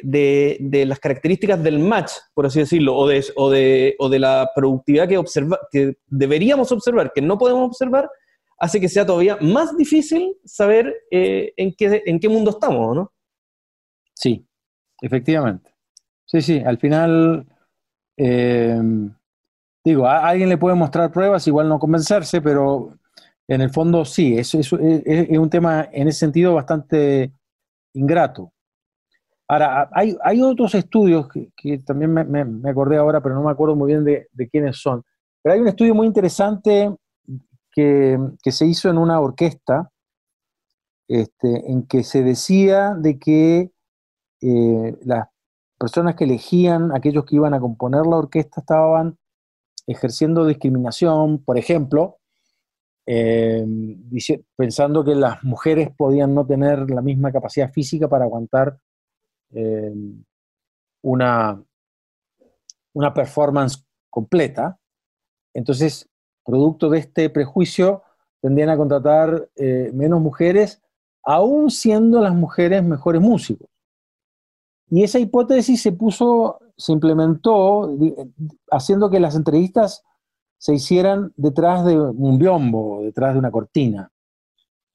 las 0.87 0.99
características 0.99 1.63
del 1.63 1.79
match, 1.79 2.13
por 2.35 2.47
así 2.47 2.61
decirlo, 2.61 2.97
o 2.97 3.07
de, 3.09 3.95
la 4.19 4.51
productividad 4.55 5.09
que, 5.09 5.97
deberíamos 6.07 6.71
observar, 6.73 7.13
que 7.13 7.23
no 7.23 7.39
podemos 7.39 7.67
observar, 7.69 8.11
hace 8.59 8.81
que 8.81 8.89
sea 8.89 9.07
todavía 9.07 9.39
más 9.41 9.77
difícil 9.77 10.37
saber 10.45 10.95
eh, 11.11 11.53
en, 11.57 11.75
qué, 11.75 12.29
mundo 12.29 12.51
estamos, 12.51 12.95
¿no? 12.95 13.13
Sí, 14.15 14.47
Efectivamente. 15.01 15.75
Sí, 16.27 16.43
sí, 16.43 16.63
al 16.65 16.79
final, 16.79 17.47
digo, 19.85 20.07
a 20.07 20.29
alguien 20.29 20.49
le 20.49 20.59
puede 20.59 20.77
mostrar 20.77 21.11
pruebas, 21.11 21.47
igual 21.47 21.69
no 21.69 21.79
convencerse, 21.79 22.41
pero 22.41 22.95
en 23.49 23.61
el 23.61 23.71
fondo 23.71 24.05
sí, 24.05 24.39
es, 24.39 24.55
es, 24.55 24.73
un 24.73 25.51
tema 25.51 25.89
en 25.93 26.09
ese 26.09 26.21
sentido 26.21 26.55
bastante 26.55 27.33
ingrato. 27.95 28.53
Ahora, 29.49 29.91
hay, 29.93 30.43
otros 30.43 30.77
estudios 30.77 31.27
que, 31.57 31.79
también 31.79 32.13
me, 32.13 32.71
acordé 32.71 32.97
ahora, 32.97 33.21
pero 33.21 33.35
no 33.35 33.43
me 33.43 33.51
acuerdo 33.51 33.75
muy 33.75 33.89
bien 33.89 34.05
de, 34.05 34.49
quiénes 34.51 34.81
son. 34.81 35.03
Pero 35.43 35.55
hay 35.55 35.61
un 35.61 35.67
estudio 35.67 35.95
muy 35.95 36.07
interesante 36.07 36.95
que, 37.73 38.19
que 38.41 38.53
se 38.53 38.67
hizo 38.67 38.89
en 38.89 38.99
una 38.99 39.19
orquesta, 39.19 39.91
este, 41.09 41.73
en 41.73 41.89
que 41.89 42.05
se 42.05 42.23
decía 42.23 42.95
de 42.95 43.19
que 43.19 43.73
eh, 44.41 44.99
las 45.03 45.27
personas 45.77 46.15
que 46.15 46.23
elegían, 46.23 46.95
aquellos 46.95 47.25
que 47.25 47.35
iban 47.35 47.53
a 47.53 47.59
componer 47.59 48.07
la 48.07 48.19
orquesta, 48.19 48.61
estaban 48.61 49.19
ejerciendo 49.87 50.47
discriminación, 50.47 51.43
por 51.45 51.59
ejemplo, 51.59 52.19
eh, 53.07 53.65
pensando 54.57 55.05
que 55.05 55.15
las 55.15 55.43
mujeres 55.43 55.91
podían 55.97 56.35
no 56.35 56.47
tener 56.47 56.91
la 56.91 57.03
misma 57.03 57.33
capacidad 57.33 57.73
física 57.73 58.09
para 58.09 58.25
aguantar 58.25 58.79
eh, 59.53 59.93
una, 61.03 61.63
una 62.93 63.15
performance 63.15 63.85
completa. 64.11 64.79
Entonces, 65.55 66.09
producto 66.45 66.89
de 66.91 66.99
este 66.99 67.31
prejuicio, 67.31 68.03
tendían 68.41 68.71
a 68.71 68.77
contratar 68.77 69.51
menos 69.93 70.21
mujeres, 70.21 70.81
aún 71.23 71.71
siendo 71.71 72.21
las 72.21 72.35
mujeres 72.35 72.83
mejores 72.83 73.21
músicos. 73.21 73.70
Y 74.91 75.05
esa 75.05 75.21
hipótesis 75.21 75.81
se 75.81 75.93
puso, 75.93 76.59
se 76.77 76.93
implementó 76.93 77.97
haciendo 78.71 79.09
que 79.09 79.21
las 79.21 79.37
entrevistas 79.37 80.03
se 80.59 80.75
hicieran 80.75 81.33
detrás 81.37 81.85
de 81.87 81.99
un 81.99 82.39
biombo, 82.39 83.01
detrás 83.03 83.33
de 83.33 83.39
una 83.39 83.53
cortina. 83.53 84.11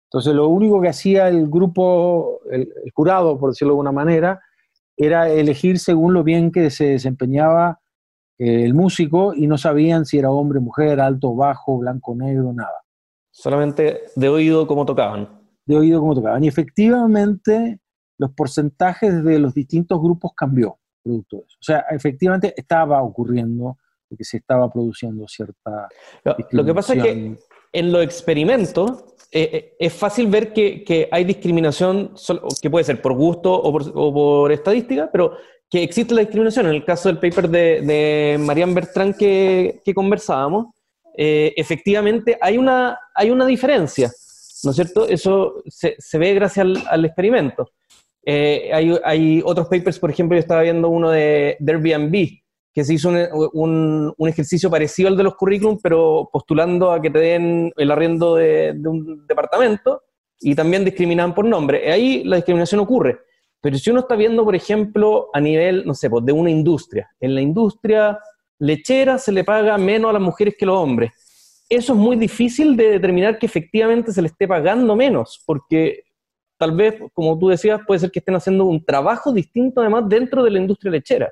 Entonces 0.09 0.35
lo 0.35 0.49
único 0.49 0.81
que 0.81 0.89
hacía 0.89 1.29
el 1.29 1.49
grupo, 1.49 2.41
el, 2.51 2.71
jurado, 2.93 3.39
por 3.39 3.49
decirlo 3.49 3.71
de 3.71 3.73
alguna 3.75 3.91
manera, 3.91 4.41
era 4.97 5.29
elegir 5.29 5.79
según 5.79 6.13
lo 6.13 6.23
bien 6.23 6.51
que 6.51 6.69
se 6.69 6.89
desempeñaba 6.89 7.79
eh, 8.37 8.63
el 8.63 8.73
músico 8.73 9.33
y 9.33 9.47
no 9.47 9.57
sabían 9.57 10.05
si 10.05 10.17
era 10.17 10.29
hombre, 10.29 10.59
mujer, 10.59 10.99
alto, 10.99 11.33
bajo, 11.35 11.79
blanco, 11.79 12.15
negro, 12.15 12.53
nada. 12.53 12.83
Solamente 13.31 14.03
de 14.15 14.29
oído 14.29 14.67
cómo 14.67 14.85
tocaban. 14.85 15.41
De 15.65 15.77
oído 15.77 15.99
cómo 15.99 16.15
tocaban. 16.15 16.43
Y 16.43 16.47
efectivamente 16.47 17.79
los 18.17 18.31
porcentajes 18.31 19.23
de 19.23 19.39
los 19.39 19.53
distintos 19.53 20.01
grupos 20.01 20.31
cambió 20.35 20.79
producto 21.05 21.37
de 21.37 21.43
eso. 21.43 21.57
O 21.59 21.63
sea, 21.63 21.85
efectivamente 21.91 22.53
estaba 22.57 23.01
ocurriendo 23.01 23.77
que 24.17 24.23
se 24.23 24.37
estaba 24.37 24.71
produciendo 24.71 25.27
cierta... 25.27 25.89
Lo, 26.51 26.63
que 26.63 26.73
pasa 26.73 26.93
es 26.93 27.03
que 27.03 27.37
en 27.73 27.91
los 27.91 28.03
experimentos 28.03 29.03
eh, 29.31 29.49
eh, 29.51 29.75
es 29.79 29.93
fácil 29.93 30.27
ver 30.27 30.53
que, 30.53 31.09
hay 31.11 31.23
discriminación, 31.25 32.13
que 32.61 32.69
puede 32.69 32.85
ser 32.85 33.01
por 33.01 33.13
gusto 33.13 33.53
o 33.53 34.13
por, 34.13 34.51
estadística, 34.51 35.09
pero 35.11 35.33
que 35.69 35.83
existe 35.83 36.13
la 36.13 36.21
discriminación. 36.21 36.67
En 36.67 36.75
el 36.75 36.85
caso 36.85 37.09
del 37.09 37.19
paper 37.19 37.49
de, 37.49 37.81
de 37.81 38.37
Marianne 38.39 38.73
Bertrand 38.73 39.17
que, 39.17 39.81
conversábamos, 39.93 40.67
eh, 41.17 41.53
efectivamente 41.55 42.37
hay 42.41 42.57
una, 42.57 42.97
hay 43.13 43.31
una 43.31 43.45
diferencia, 43.45 44.11
¿no 44.63 44.71
es 44.71 44.75
cierto? 44.75 45.07
Eso 45.07 45.63
se, 45.67 46.17
ve 46.17 46.33
gracias 46.33 46.67
al 46.87 47.05
experimento. 47.05 47.71
Eh, 48.27 48.71
hay, 48.73 49.41
otros 49.45 49.67
papers, 49.67 49.99
por 49.99 50.09
ejemplo, 50.09 50.35
yo 50.35 50.39
estaba 50.39 50.63
viendo 50.63 50.89
uno 50.89 51.11
de, 51.11 51.57
Airbnb, 51.65 52.41
que 52.73 52.83
se 52.83 52.95
hizo 52.95 53.09
un, 53.53 54.13
ejercicio 54.27 54.69
parecido 54.69 55.09
al 55.09 55.17
de 55.17 55.23
los 55.23 55.35
currículum, 55.35 55.79
pero 55.81 56.27
postulando 56.33 56.91
a 56.91 57.01
que 57.01 57.11
te 57.11 57.19
den 57.19 57.71
el 57.77 57.91
arriendo 57.91 58.35
de, 58.35 58.75
un 58.83 59.25
departamento 59.27 60.01
y 60.39 60.55
también 60.55 60.83
discriminaban 60.83 61.35
por 61.35 61.45
nombre. 61.45 61.91
Ahí 61.91 62.23
la 62.23 62.37
discriminación 62.37 62.81
ocurre. 62.81 63.19
Pero 63.61 63.77
si 63.77 63.89
uno 63.89 64.01
está 64.01 64.15
viendo, 64.15 64.43
por 64.43 64.55
ejemplo, 64.55 65.29
a 65.33 65.39
nivel, 65.39 65.85
no 65.85 65.93
sé, 65.93 66.09
pues, 66.09 66.25
de 66.25 66.31
una 66.31 66.49
industria, 66.49 67.09
en 67.19 67.33
la 67.33 67.41
industria 67.41 68.19
lechera 68.59 69.17
se 69.17 69.31
le 69.31 69.43
paga 69.43 69.77
menos 69.77 70.09
a 70.09 70.13
las 70.13 70.21
mujeres 70.21 70.55
que 70.57 70.65
a 70.65 70.67
los 70.67 70.77
hombres. 70.77 71.11
Eso 71.67 71.93
es 71.93 71.99
muy 71.99 72.15
difícil 72.15 72.77
de 72.77 72.91
determinar 72.91 73.39
que 73.39 73.47
efectivamente 73.47 74.11
se 74.11 74.21
le 74.21 74.27
esté 74.27 74.47
pagando 74.47 74.95
menos, 74.95 75.41
porque 75.45 76.03
tal 76.65 76.75
vez, 76.75 76.95
como 77.13 77.37
tú 77.37 77.49
decías, 77.49 77.79
puede 77.85 77.99
ser 77.99 78.11
que 78.11 78.17
estén 78.17 78.33
haciendo 78.33 78.65
un 78.65 78.83
trabajo 78.83 79.31
distinto 79.31 79.81
además 79.81 80.09
dentro 80.09 80.43
de 80.43 80.49
la 80.49 80.59
industria 80.59 80.91
lechera. 80.91 81.31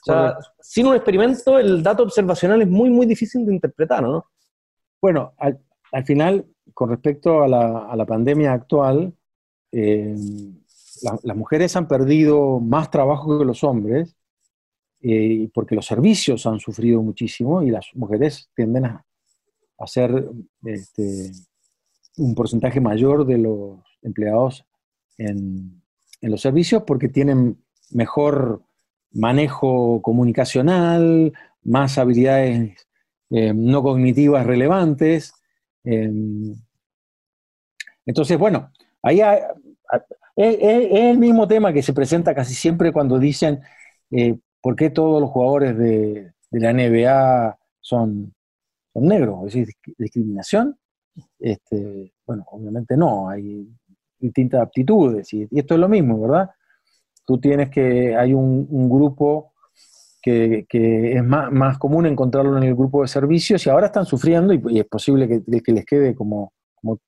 O 0.00 0.04
sea, 0.04 0.38
sin 0.60 0.86
un 0.86 0.94
experimento, 0.94 1.58
el 1.58 1.82
dato 1.82 2.02
observacional 2.02 2.62
es 2.62 2.68
muy, 2.68 2.88
muy 2.88 3.04
difícil 3.04 3.44
de 3.44 3.52
interpretar, 3.52 4.02
¿no? 4.02 4.24
Bueno, 5.00 5.34
al, 5.36 6.04
final, 6.06 6.46
con 6.72 6.88
respecto 6.88 7.42
a 7.42 7.48
la, 7.48 8.06
pandemia 8.06 8.54
actual, 8.54 9.12
eh, 9.72 10.16
las 11.22 11.36
mujeres 11.36 11.76
han 11.76 11.86
perdido 11.86 12.58
más 12.58 12.90
trabajo 12.90 13.38
que 13.38 13.44
los 13.44 13.62
hombres, 13.64 14.16
eh, 15.02 15.50
porque 15.52 15.74
los 15.74 15.84
servicios 15.84 16.46
han 16.46 16.60
sufrido 16.60 17.02
muchísimo 17.02 17.62
y 17.62 17.70
las 17.70 17.90
mujeres 17.94 18.50
tienden 18.56 18.86
a, 18.86 19.04
hacer 19.78 20.30
este, 20.64 21.30
un 22.16 22.34
porcentaje 22.34 22.80
mayor 22.80 23.26
de 23.26 23.38
los 23.38 23.80
empleados 24.02 24.64
en, 25.18 25.80
los 26.20 26.40
servicios 26.40 26.84
porque 26.86 27.08
tienen 27.08 27.58
mejor 27.90 28.62
manejo 29.10 30.00
comunicacional, 30.02 31.32
más 31.64 31.98
habilidades 31.98 32.86
eh, 33.30 33.52
no 33.52 33.82
cognitivas 33.82 34.46
relevantes. 34.46 35.34
Em, 35.82 36.54
entonces, 38.06 38.38
bueno, 38.38 38.70
ahí 39.02 39.20
es, 40.36 40.56
el 40.92 41.18
mismo 41.18 41.48
tema 41.48 41.72
que 41.72 41.82
se 41.82 41.92
presenta 41.92 42.34
casi 42.36 42.54
siempre 42.54 42.92
cuando 42.92 43.18
dicen 43.18 43.60
eh, 44.12 44.38
por 44.60 44.76
qué 44.76 44.90
todos 44.90 45.20
los 45.20 45.30
jugadores 45.30 45.76
de, 45.76 46.32
la 46.52 46.72
NBA 46.72 47.58
son, 47.80 48.32
son 48.92 49.06
negros, 49.06 49.38
es 49.48 49.54
decir, 49.54 49.74
discriminación. 49.98 50.78
Este, 51.38 52.12
bueno, 52.26 52.44
obviamente 52.50 52.96
no, 52.96 53.28
hay 53.28 53.68
distintas 54.18 54.62
aptitudes. 54.62 55.32
Y, 55.34 55.48
esto 55.50 55.74
es 55.74 55.80
lo 55.80 55.88
mismo, 55.88 56.20
¿verdad? 56.20 56.50
Tú 57.26 57.38
tienes 57.38 57.70
que, 57.70 58.16
hay 58.16 58.32
un, 58.32 58.88
grupo 58.88 59.52
que, 60.22 60.66
es 60.70 61.24
más, 61.24 61.78
común 61.78 62.06
encontrarlo 62.06 62.56
en 62.56 62.64
el 62.64 62.74
grupo 62.74 63.02
de 63.02 63.08
servicios 63.08 63.66
y 63.66 63.70
ahora 63.70 63.86
están 63.86 64.06
sufriendo 64.06 64.52
y, 64.52 64.78
es 64.78 64.86
posible 64.86 65.28
que, 65.28 65.72
les 65.72 65.84
quede 65.84 66.14
como, 66.14 66.52
como, 66.74 66.98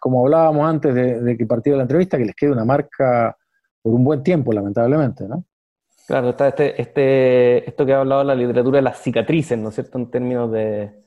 como, 0.00 0.24
hablábamos 0.24 0.68
antes 0.68 0.94
de, 0.94 1.36
que 1.36 1.46
partiera 1.46 1.78
la 1.78 1.84
entrevista, 1.84 2.18
que 2.18 2.26
les 2.26 2.36
quede 2.36 2.52
una 2.52 2.64
marca 2.64 3.36
por 3.82 3.94
un 3.94 4.04
buen 4.04 4.22
tiempo, 4.22 4.52
lamentablemente, 4.52 5.26
¿no? 5.28 5.44
Claro, 6.06 6.30
está 6.30 6.48
este, 6.48 6.80
este, 6.80 7.68
esto 7.68 7.84
que 7.84 7.92
ha 7.92 7.98
hablado 8.00 8.22
la 8.22 8.34
literatura 8.36 8.76
de 8.76 8.82
las 8.82 9.02
cicatrices, 9.02 9.58
¿no 9.58 9.70
es 9.70 9.74
cierto?, 9.74 9.98
en 9.98 10.08
términos 10.08 10.52
de, 10.52 11.05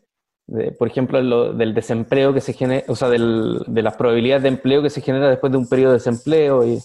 por 0.77 0.87
ejemplo, 0.87 1.53
del 1.53 1.73
desempleo 1.73 2.33
que 2.33 2.41
se 2.41 2.53
genera, 2.53 2.83
o 2.87 2.95
sea, 2.95 3.09
de 3.09 3.81
las 3.81 3.95
probabilidades 3.95 4.43
de 4.43 4.49
empleo 4.49 4.81
que 4.81 4.89
se 4.89 5.01
genera 5.01 5.29
después 5.29 5.51
de 5.51 5.57
un 5.57 5.67
periodo 5.67 5.91
de 5.91 5.97
desempleo 5.97 6.65
y 6.65 6.79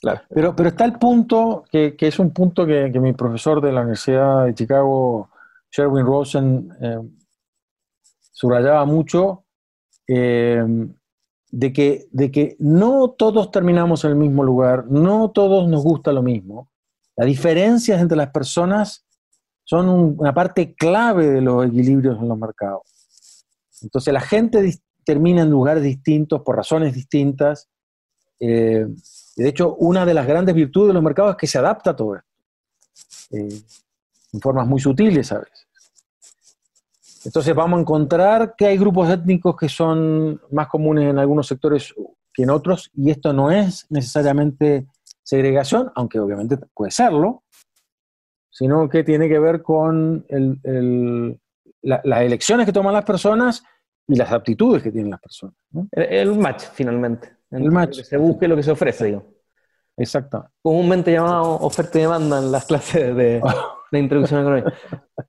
Claro. 0.00 0.20
Pero, 0.28 0.54
pero 0.54 0.68
está 0.68 0.84
el 0.84 0.98
punto, 0.98 1.64
que, 1.70 1.96
es 1.98 2.18
un 2.18 2.30
punto 2.30 2.66
que, 2.66 2.90
mi 3.00 3.12
profesor 3.12 3.60
de 3.60 3.72
la 3.72 3.80
Universidad 3.80 4.44
de 4.44 4.54
Chicago, 4.54 5.30
Sherwin 5.70 6.04
Rosen, 6.04 6.70
eh, 6.80 6.98
subrayaba 8.30 8.84
mucho, 8.84 9.44
eh, 10.06 10.62
de, 11.50 11.72
que, 11.72 12.06
de 12.10 12.30
que 12.30 12.56
no 12.58 13.10
todos 13.16 13.50
terminamos 13.50 14.04
en 14.04 14.10
el 14.10 14.16
mismo 14.16 14.44
lugar, 14.44 14.86
no 14.88 15.30
todos 15.30 15.66
nos 15.68 15.82
gusta 15.82 16.12
lo 16.12 16.22
mismo. 16.22 16.68
Las 17.16 17.26
diferencias 17.26 18.00
entre 18.00 18.18
las 18.18 18.30
personas 18.30 19.05
son 19.66 19.88
una 20.18 20.32
parte 20.32 20.74
clave 20.74 21.26
de 21.26 21.40
los 21.40 21.66
equilibrios 21.66 22.18
en 22.20 22.28
los 22.28 22.38
mercados. 22.38 23.44
Entonces 23.82 24.14
la 24.14 24.20
gente 24.20 24.78
termina 25.04 25.42
en 25.42 25.50
lugares 25.50 25.82
distintos 25.82 26.42
por 26.42 26.56
razones 26.56 26.94
distintas. 26.94 27.68
Eh, 28.38 28.86
de 29.36 29.48
hecho, 29.48 29.74
una 29.74 30.06
de 30.06 30.14
las 30.14 30.26
grandes 30.26 30.54
virtudes 30.54 30.88
de 30.88 30.94
los 30.94 31.02
mercados 31.02 31.32
es 31.32 31.36
que 31.36 31.46
se 31.48 31.58
adapta 31.58 31.90
a 31.90 31.96
todo 31.96 32.14
esto. 32.14 32.28
Eh, 33.32 33.60
en 34.32 34.40
formas 34.40 34.68
muy 34.68 34.80
sutiles 34.80 35.32
a 35.32 35.40
veces. 35.40 35.66
Entonces 37.24 37.52
vamos 37.54 37.78
a 37.78 37.80
encontrar 37.80 38.54
que 38.56 38.66
hay 38.66 38.78
grupos 38.78 39.10
étnicos 39.10 39.56
que 39.56 39.68
son 39.68 40.40
más 40.52 40.68
comunes 40.68 41.10
en 41.10 41.18
algunos 41.18 41.48
sectores 41.48 41.92
que 42.32 42.44
en 42.44 42.50
otros, 42.50 42.90
y 42.94 43.10
esto 43.10 43.32
no 43.32 43.50
es 43.50 43.86
necesariamente 43.88 44.86
segregación, 45.24 45.90
aunque 45.96 46.20
obviamente 46.20 46.56
puede 46.72 46.92
serlo, 46.92 47.42
sino 48.56 48.88
que 48.88 49.04
tiene 49.04 49.28
que 49.28 49.38
ver 49.38 49.60
con 49.60 50.24
las 51.82 52.22
elecciones 52.22 52.64
que 52.64 52.72
toman 52.72 52.94
las 52.94 53.04
personas 53.04 53.62
y 54.08 54.16
las 54.16 54.32
aptitudes 54.32 54.82
que 54.82 54.90
tienen 54.90 55.10
las 55.10 55.20
personas. 55.20 55.54
El, 55.90 56.38
match, 56.38 56.64
finalmente. 56.72 57.36
El 57.50 57.70
match. 57.70 57.98
que 57.98 58.04
se 58.04 58.16
busque 58.16 58.48
lo 58.48 58.56
que 58.56 58.62
se 58.62 58.70
ofrece, 58.70 59.04
digo. 59.04 59.24
Exacto. 59.98 60.48
Comúnmente 60.62 61.12
llamado 61.12 61.56
oferta 61.56 61.98
y 61.98 62.02
demanda 62.02 62.38
en 62.38 62.50
las 62.50 62.64
clases 62.64 63.14
de, 63.14 63.42
introducción 63.92 64.40
económica. 64.40 64.72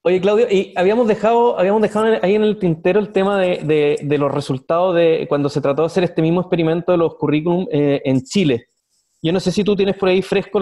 Oye, 0.04 0.22
Claudio, 0.22 0.48
y 0.50 0.74
habíamos 0.78 1.06
dejado, 1.10 1.60
habíamos 1.60 1.82
dejado 1.82 2.06
ahí 2.22 2.36
en 2.36 2.44
el 2.44 2.58
tintero 2.60 2.98
el 2.98 3.12
tema 3.12 3.42
de, 3.42 4.08
los 4.18 4.34
resultados 4.34 4.96
de 4.96 5.26
cuando 5.28 5.50
se 5.50 5.60
trató 5.60 5.82
de 5.82 5.88
hacer 5.88 6.06
este 6.06 6.22
mismo 6.22 6.40
experimento 6.40 6.94
de 6.94 6.98
los 6.98 7.16
currículum 7.16 7.68
eh, 7.74 8.02
en 8.06 8.22
Chile. 8.24 8.70
Yo 9.22 9.34
no 9.34 9.40
sé 9.40 9.52
si 9.52 9.64
tú 9.64 9.76
tienes 9.76 9.98
por 9.98 10.10
ahí 10.10 10.22
fresco 10.22 10.60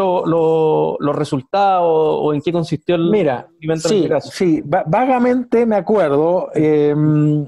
los 0.97 1.15
resultados 1.15 1.87
o 1.87 2.33
en 2.33 2.41
qué 2.41 2.51
consistió 2.51 2.95
el 2.95 3.09
Mira, 3.09 3.47
sí, 3.77 4.07
Sí, 4.21 4.63
vagamente 4.65 5.65
me 5.65 5.75
acuerdo. 5.75 6.49
Em, 6.53 7.45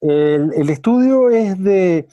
el, 0.00 0.70
estudio 0.70 1.28
es 1.30 1.62
de, 1.62 2.08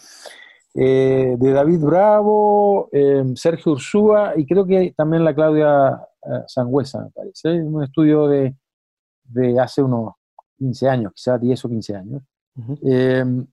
eh, 0.74 1.36
de 1.38 1.52
David 1.52 1.80
Bravo, 1.82 2.90
em, 2.92 3.36
Sergio 3.36 3.74
Ursúa 3.74 4.34
y 4.36 4.46
creo 4.46 4.66
que 4.66 4.94
también 4.98 5.24
la 5.24 5.36
Claudia 5.36 6.02
eh, 6.24 6.44
Sangüesa, 6.48 7.04
me 7.04 7.12
parece. 7.12 7.62
Un 7.62 7.84
estudio 7.84 8.28
de, 8.28 8.56
hace 9.62 9.84
unos 9.84 10.14
15 10.58 10.90
años, 10.90 11.14
quizás 11.14 11.40
10 11.40 11.66
o 11.66 11.70
15 11.70 11.96
años. 11.96 12.24
Em, 12.82 13.46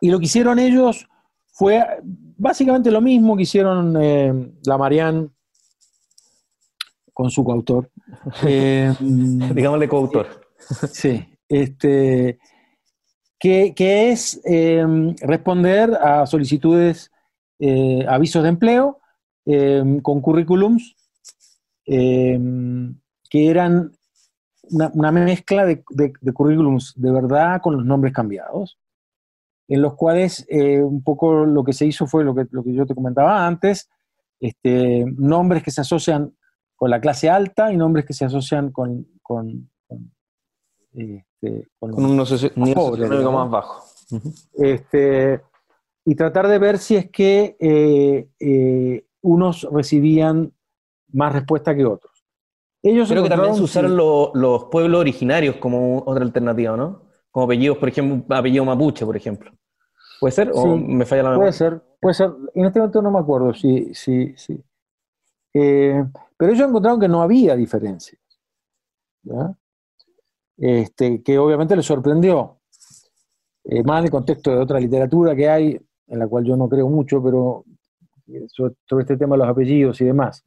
y 0.00 0.10
lo 0.10 0.18
que 0.20 0.26
hicieron 0.26 0.60
ellos 0.60 1.08
fue 1.54 1.86
básicamente 2.36 2.90
lo 2.90 3.00
mismo 3.00 3.36
que 3.36 3.44
hicieron 3.44 3.96
eh, 4.00 4.52
la 4.66 4.76
Marianne 4.76 5.28
con 7.12 7.30
su 7.30 7.44
coautor. 7.44 7.90
Eh, 8.46 8.92
Digámosle 9.00 9.88
coautor. 9.88 10.26
sí, 10.92 11.24
este, 11.48 12.38
que, 13.38 13.72
es 14.10 14.40
em, 14.44 15.14
responder 15.20 15.94
a 15.94 16.26
solicitudes, 16.26 17.10
eh, 17.58 18.04
avisos 18.08 18.42
de 18.42 18.48
empleo 18.50 19.00
em, 19.46 20.00
con 20.00 20.20
currículums 20.20 20.96
que 21.86 23.50
eran 23.50 23.92
una, 24.70 25.12
mezcla 25.12 25.66
de, 25.66 25.84
de 25.90 26.32
currículums 26.32 26.94
de 26.96 27.10
verdad 27.12 27.60
con 27.60 27.76
los 27.76 27.84
nombres 27.84 28.14
cambiados 28.14 28.78
en 29.68 29.82
los 29.82 29.94
cuales 29.94 30.46
eh, 30.48 30.80
un 30.80 31.02
poco 31.02 31.44
lo 31.44 31.64
que 31.64 31.72
se 31.72 31.86
hizo 31.86 32.06
fue 32.06 32.24
lo 32.24 32.34
que, 32.34 32.46
lo 32.50 32.62
que 32.62 32.74
yo 32.74 32.86
te 32.86 32.94
comentaba 32.94 33.46
antes, 33.46 33.90
este, 34.40 35.04
nombres 35.16 35.62
que 35.62 35.70
se 35.70 35.80
asocian 35.80 36.34
con 36.76 36.90
la 36.90 37.00
clase 37.00 37.30
alta 37.30 37.72
y 37.72 37.76
nombres 37.76 38.04
que 38.04 38.12
se 38.12 38.24
asocian 38.24 38.70
con, 38.70 39.06
con, 39.22 39.70
con, 39.86 40.12
este, 40.92 41.68
con, 41.78 41.94
un 41.94 42.16
nivel 42.16 43.24
más 43.24 43.50
bajo. 43.50 43.84
este, 44.54 45.40
y 46.04 46.14
tratar 46.14 46.48
de 46.48 46.58
ver 46.58 46.78
si 46.78 46.96
es 46.96 47.10
que 47.10 47.56
eh, 47.58 48.28
eh, 48.38 49.06
unos 49.22 49.66
recibían 49.72 50.52
más 51.12 51.32
respuesta 51.32 51.74
que 51.74 51.86
otros. 51.86 52.12
Ellos 52.82 53.08
Creo 53.08 53.22
que 53.22 53.30
también 53.30 53.54
se 53.54 53.62
usaron 53.62 53.96
los 53.96 54.64
pueblos 54.64 55.00
originarios 55.00 55.56
como 55.56 56.02
otra 56.04 56.22
alternativa, 56.22 56.76
¿no? 56.76 57.03
Como 57.34 57.46
apellidos, 57.46 57.78
por 57.78 57.88
ejemplo, 57.88 58.36
apellido 58.36 58.64
mapuche, 58.64 59.04
por 59.04 59.16
ejemplo. 59.16 59.50
¿Puede 60.20 60.30
ser? 60.30 60.52
¿O 60.54 60.76
me 60.76 61.04
falla 61.04 61.24
la 61.24 61.30
memoria? 61.30 61.50
Puede 61.50 61.52
ser, 61.52 61.82
puede 62.00 62.14
ser. 62.14 62.30
En 62.54 62.66
este 62.66 62.78
momento 62.78 63.02
no 63.02 63.10
me 63.10 63.18
acuerdo, 63.18 63.52
sí, 63.52 63.92
sí, 63.92 64.32
sí. 64.36 64.64
Eh, 65.52 66.00
pero 66.36 66.52
ellos 66.52 66.68
encontraron 66.68 67.00
que 67.00 67.08
no 67.08 67.22
había 67.22 67.56
diferencias. 67.56 68.22
Este, 70.56 71.24
que 71.24 71.36
obviamente 71.36 71.74
les 71.74 71.84
sorprendió. 71.84 72.60
Eh, 73.64 73.82
más 73.82 73.98
en 73.98 74.04
el 74.04 74.10
contexto 74.12 74.52
de 74.52 74.58
otra 74.58 74.78
literatura 74.78 75.34
que 75.34 75.48
hay, 75.48 75.80
en 76.06 76.18
la 76.20 76.28
cual 76.28 76.44
yo 76.44 76.56
no 76.56 76.68
creo 76.68 76.88
mucho, 76.88 77.20
pero 77.20 77.64
eh, 78.28 78.46
sobre, 78.46 78.74
este 79.00 79.16
tema 79.16 79.34
de 79.34 79.38
los 79.40 79.48
apellidos 79.48 80.00
y 80.00 80.04
demás. 80.04 80.44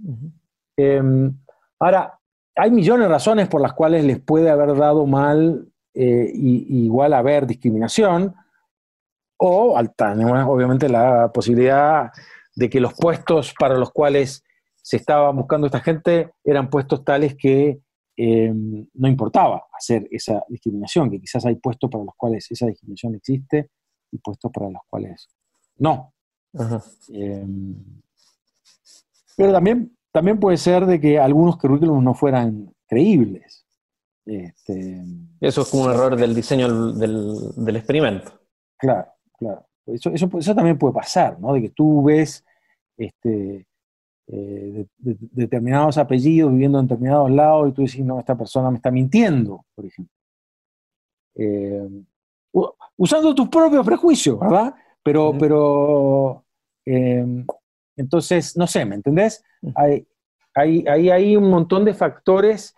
Em, 0.77 1.37
ahora, 1.79 2.17
hay 2.55 2.71
millones 2.71 3.09
de 3.09 3.13
razones 3.13 3.49
por 3.49 3.59
las 3.59 3.73
cuales 3.73 4.05
les 4.05 4.21
puede 4.21 4.49
haber 4.49 4.73
dado 4.77 5.05
mal 5.05 5.67
eh, 5.99 6.31
y, 6.31 6.85
igual 6.85 7.13
haber 7.13 7.47
discriminación, 7.47 8.35
o 9.37 9.75
obviamente 9.75 10.87
la 10.89 11.31
posibilidad 11.33 12.11
de 12.55 12.69
que 12.69 12.79
los 12.79 12.93
puestos 12.93 13.53
para 13.57 13.77
los 13.77 13.91
cuales 13.91 14.43
se 14.81 14.97
estaba 14.97 15.31
buscando 15.31 15.65
esta 15.65 15.79
gente 15.79 16.31
eran 16.43 16.69
puestos 16.69 17.03
tales 17.03 17.35
que 17.35 17.81
eh, 18.15 18.53
no 18.53 19.07
importaba 19.07 19.65
hacer 19.73 20.07
esa 20.11 20.43
discriminación, 20.47 21.09
que 21.09 21.19
quizás 21.19 21.45
hay 21.45 21.55
puestos 21.55 21.89
para 21.89 22.03
los 22.03 22.15
cuales 22.15 22.49
esa 22.51 22.67
discriminación 22.67 23.15
existe 23.15 23.69
y 24.11 24.19
puestos 24.19 24.51
para 24.51 24.69
los 24.69 24.81
cuales 24.87 25.27
no. 25.77 26.13
Eh, 27.11 27.45
pero 29.35 29.51
también, 29.51 29.97
también 30.11 30.39
puede 30.39 30.57
ser 30.57 30.85
de 30.85 30.99
que 30.99 31.19
algunos 31.19 31.57
currículums 31.57 32.03
no 32.03 32.13
fueran 32.13 32.73
creíbles. 32.87 33.66
Este, 34.27 35.01
eso 35.39 35.61
es 35.61 35.69
como 35.69 35.85
un 35.85 35.91
error 35.91 36.17
del 36.17 36.35
diseño 36.35 36.91
del, 36.91 37.75
experimento. 37.77 38.33
Claro, 38.77 39.07
claro. 39.37 39.65
Eso, 39.85 40.11
eso, 40.11 40.53
también 40.53 40.77
puede 40.77 40.93
pasar, 40.93 41.39
¿no? 41.39 41.53
De 41.53 41.61
que 41.61 41.69
tú 41.69 42.03
ves 42.03 42.43
este, 42.97 43.65
eh, 44.27 44.85
determinados 44.97 45.97
apellidos 45.97 46.51
viviendo 46.51 46.77
en 46.77 46.87
determinados 46.87 47.31
lados 47.31 47.69
y 47.69 47.71
tú 47.71 47.81
dices, 47.83 48.01
no, 48.01 48.19
esta 48.19 48.37
persona 48.37 48.69
me 48.69 48.75
está 48.75 48.91
mintiendo, 48.91 49.63
por 49.73 49.85
ejemplo. 49.85 50.13
Eh, 51.35 51.87
usando 52.97 53.33
tus 53.33 53.47
propios 53.47 53.85
prejuicios, 53.85 54.37
¿verdad? 54.37 54.75
Pero, 55.03 55.37
pero 55.39 56.43
em, 56.83 57.45
entonces, 57.95 58.57
no 58.57 58.67
sé, 58.67 58.83
¿me 58.83 58.95
entendés? 58.95 59.41
Hay, 59.75 60.05
hay, 60.53 60.85
hay, 60.85 61.09
hay 61.11 61.37
un 61.37 61.49
montón 61.49 61.85
de 61.85 61.93
factores 61.93 62.75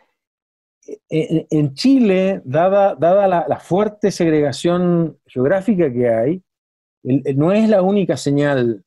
en 1.10 1.74
Chile, 1.74 2.42
dada, 2.46 2.96
la, 2.98 3.60
fuerte 3.60 4.12
segregación 4.12 5.20
geográfica 5.26 5.92
que 5.92 6.10
hay, 6.10 6.44
no 7.04 7.52
es 7.52 7.70
la 7.70 7.82
única 7.82 8.18
señal 8.18 8.84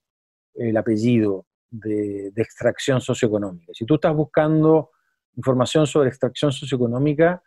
el 0.54 0.76
apellido 0.76 1.46
de, 1.70 2.32
extracción 2.36 3.00
socioeconómica. 3.00 3.72
Si 3.74 3.84
tú 3.84 3.94
estás 3.94 4.14
buscando 4.14 4.90
información 5.36 5.86
sobre 5.86 6.08
extracción 6.10 6.52
socioeconómica 6.52 7.42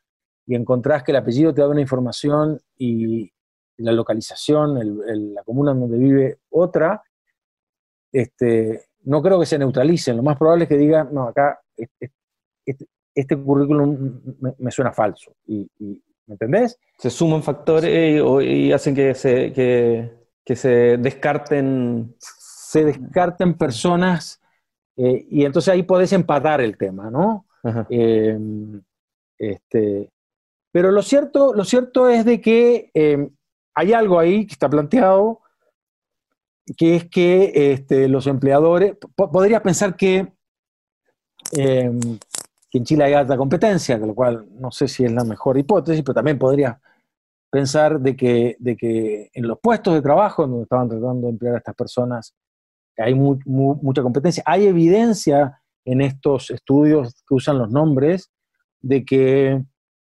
y 0.47 0.55
encontrás 0.55 1.03
que 1.03 1.11
el 1.11 1.17
apellido 1.17 1.53
te 1.53 1.61
da 1.61 1.69
una 1.69 1.81
información 1.81 2.59
y 2.77 3.31
la 3.77 3.91
localización, 3.91 4.79
la 5.33 5.43
comuna 5.43 5.73
donde 5.73 5.97
vive 5.97 6.39
otra, 6.49 7.03
este, 8.11 8.85
no 9.03 9.21
creo 9.21 9.39
que 9.39 9.45
se 9.45 9.59
neutralicen. 9.59 10.17
Lo 10.17 10.23
más 10.23 10.37
probable 10.37 10.63
es 10.63 10.69
que 10.69 10.77
digan, 10.77 11.09
no, 11.13 11.27
acá 11.27 11.59
currículum 13.43 14.21
me, 14.57 14.71
suena 14.71 14.91
falso. 14.91 15.35
Y, 15.47 15.69
¿Me 16.27 16.33
entendés? 16.33 16.79
Se 16.97 17.09
suman 17.09 17.43
factores 17.43 18.21
y, 18.43 18.71
hacen 18.71 18.95
que 18.95 19.13
se, 19.13 19.53
que, 19.53 20.55
se 20.55 20.97
descarten. 20.97 22.15
Se 22.19 22.83
descarten 22.83 23.53
personas 23.53 24.41
eh, 24.97 25.25
y 25.29 25.45
entonces 25.45 25.73
ahí 25.73 25.83
podés 25.83 26.11
empatar 26.13 26.61
el 26.61 26.77
tema, 26.77 27.09
¿no? 27.09 27.45
Eh, 27.89 28.37
este, 29.37 30.11
pero 30.71 30.91
lo 30.91 31.01
cierto, 31.01 31.53
lo 31.53 31.63
cierto 31.63 32.09
es 32.09 32.25
de 32.25 32.41
que 32.41 32.91
eh, 32.93 33.29
hay 33.73 33.93
algo 33.93 34.19
ahí 34.19 34.45
que 34.45 34.53
está 34.53 34.69
planteado 34.69 35.41
que 36.77 36.95
es 36.95 37.09
que 37.09 37.73
este, 37.73 38.07
los 38.07 38.27
empleadores, 38.27 38.95
podría 39.15 39.61
pensar 39.61 39.95
que, 39.95 40.33
que, 42.75 42.79
en 42.79 42.83
Chile 42.83 43.03
hay 43.05 43.13
alta 43.13 43.37
competencia, 43.37 43.97
de 43.97 44.07
lo 44.07 44.15
cual 44.15 44.45
no 44.59 44.71
sé 44.71 44.87
si 44.87 45.05
es 45.05 45.11
la 45.11 45.23
mejor 45.23 45.57
hipótesis, 45.57 46.03
pero 46.03 46.15
también 46.15 46.37
podría 46.37 46.79
pensar 47.49 47.99
de 47.99 48.15
que, 48.15 48.55
de 48.59 48.75
que 48.75 49.29
en 49.33 49.47
los 49.47 49.59
puestos 49.59 49.93
de 49.93 50.01
trabajo 50.01 50.45
donde 50.45 50.63
estaban 50.63 50.89
tratando 50.89 51.27
de 51.27 51.33
emplear 51.33 51.55
a 51.55 51.57
estas 51.59 51.75
personas 51.75 52.35
hay 52.97 53.13
mucha 53.13 54.01
competencia. 54.01 54.43
Hay 54.45 54.67
evidencia 54.67 55.61
en 55.83 56.01
estos 56.01 56.49
estudios 56.49 57.23
que 57.27 57.35
usan 57.35 57.57
los 57.57 57.69
nombres 57.69 58.31
de 58.81 59.03
que, 59.03 59.63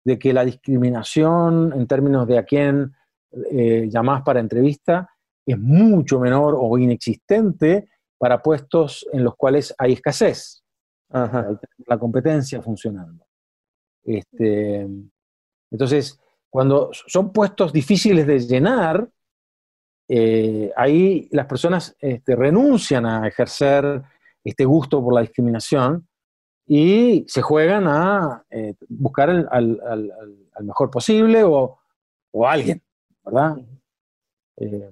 de 0.06 0.20
que 0.20 0.34
la 0.34 0.46
discriminación 0.46 1.74
en 1.74 1.88
términos 1.88 2.28
de 2.28 2.38
a 2.38 2.44
quién 2.44 2.94
eh, 3.52 3.88
llamás 3.90 4.24
para 4.24 4.40
entrevista 4.40 5.10
es 5.46 5.58
mucho 5.60 6.20
menor 6.20 6.56
o 6.58 6.78
inexistente 6.78 7.90
para 8.18 8.42
puestos 8.42 9.08
en 9.12 9.24
los 9.24 9.36
cuales 9.36 9.74
hay 9.78 9.94
escasez. 9.94 10.64
La 11.10 11.98
competencia 11.98 12.62
funcionando. 12.62 13.26
Este, 14.04 14.88
entonces, 15.72 16.20
cuando 16.50 16.90
son 16.92 17.32
puestos 17.32 17.74
difíciles 17.74 18.26
de 18.26 18.40
llenar, 18.40 19.10
eh, 20.10 20.72
ahí 20.76 21.28
las 21.32 21.46
personas 21.46 21.96
este, 22.00 22.36
renuncian 22.36 23.06
a 23.06 23.28
ejercer 23.28 24.02
este 24.44 24.64
gusto 24.64 25.04
por 25.04 25.14
la 25.14 25.22
discriminación 25.22 26.08
y 26.66 27.26
se 27.28 27.42
juegan 27.42 27.88
a 27.88 28.46
eh, 28.50 28.76
buscar 28.88 29.30
al, 29.30 30.14
mejor 30.62 30.90
posible 30.90 31.44
o, 31.44 31.78
o 32.32 32.48
alguien, 32.48 32.82
¿verdad? 33.24 33.58
Eh, 34.58 34.90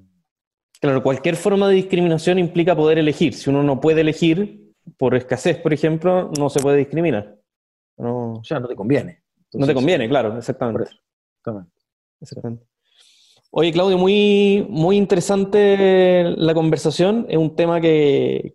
claro, 0.80 1.02
cualquier 1.02 1.38
forma 1.38 1.70
de 1.70 1.76
discriminación 1.76 2.38
implica 2.40 2.76
poder 2.76 2.98
elegir. 2.98 3.34
Si 3.34 3.50
uno 3.50 3.64
no 3.64 3.80
puede 3.80 4.02
elegir, 4.02 4.65
por 4.98 5.16
escasez, 5.16 5.58
por 5.58 5.74
ejemplo, 5.74 6.32
no 6.38 6.50
se 6.50 6.60
puede 6.60 6.78
discriminar. 6.78 7.38
O 7.98 8.42
sea, 8.44 8.60
no 8.60 8.68
te 8.68 8.76
conviene. 8.76 9.24
no 9.54 9.66
te 9.66 9.74
conviene, 9.74 10.08
claro, 10.10 10.38
exactamente. 10.38 10.90
exactamente. 12.22 12.66
Oye, 13.58 13.72
Claudio, 13.72 13.98
muy, 13.98 14.66
muy 14.70 14.98
interesante 14.98 16.26
la 16.36 16.54
conversación. 16.54 17.26
Es 17.30 17.38
un 17.38 17.56
tema 17.56 17.80
que, 17.80 18.54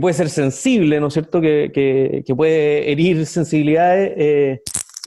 puede 0.00 0.14
ser 0.14 0.30
sensible, 0.30 0.98
¿no 0.98 1.08
es 1.08 1.12
cierto? 1.12 1.42
Que, 1.42 2.24
puede 2.34 2.90
herir 2.90 3.26
sensibilidades, 3.26 4.14
eh, 4.16 4.62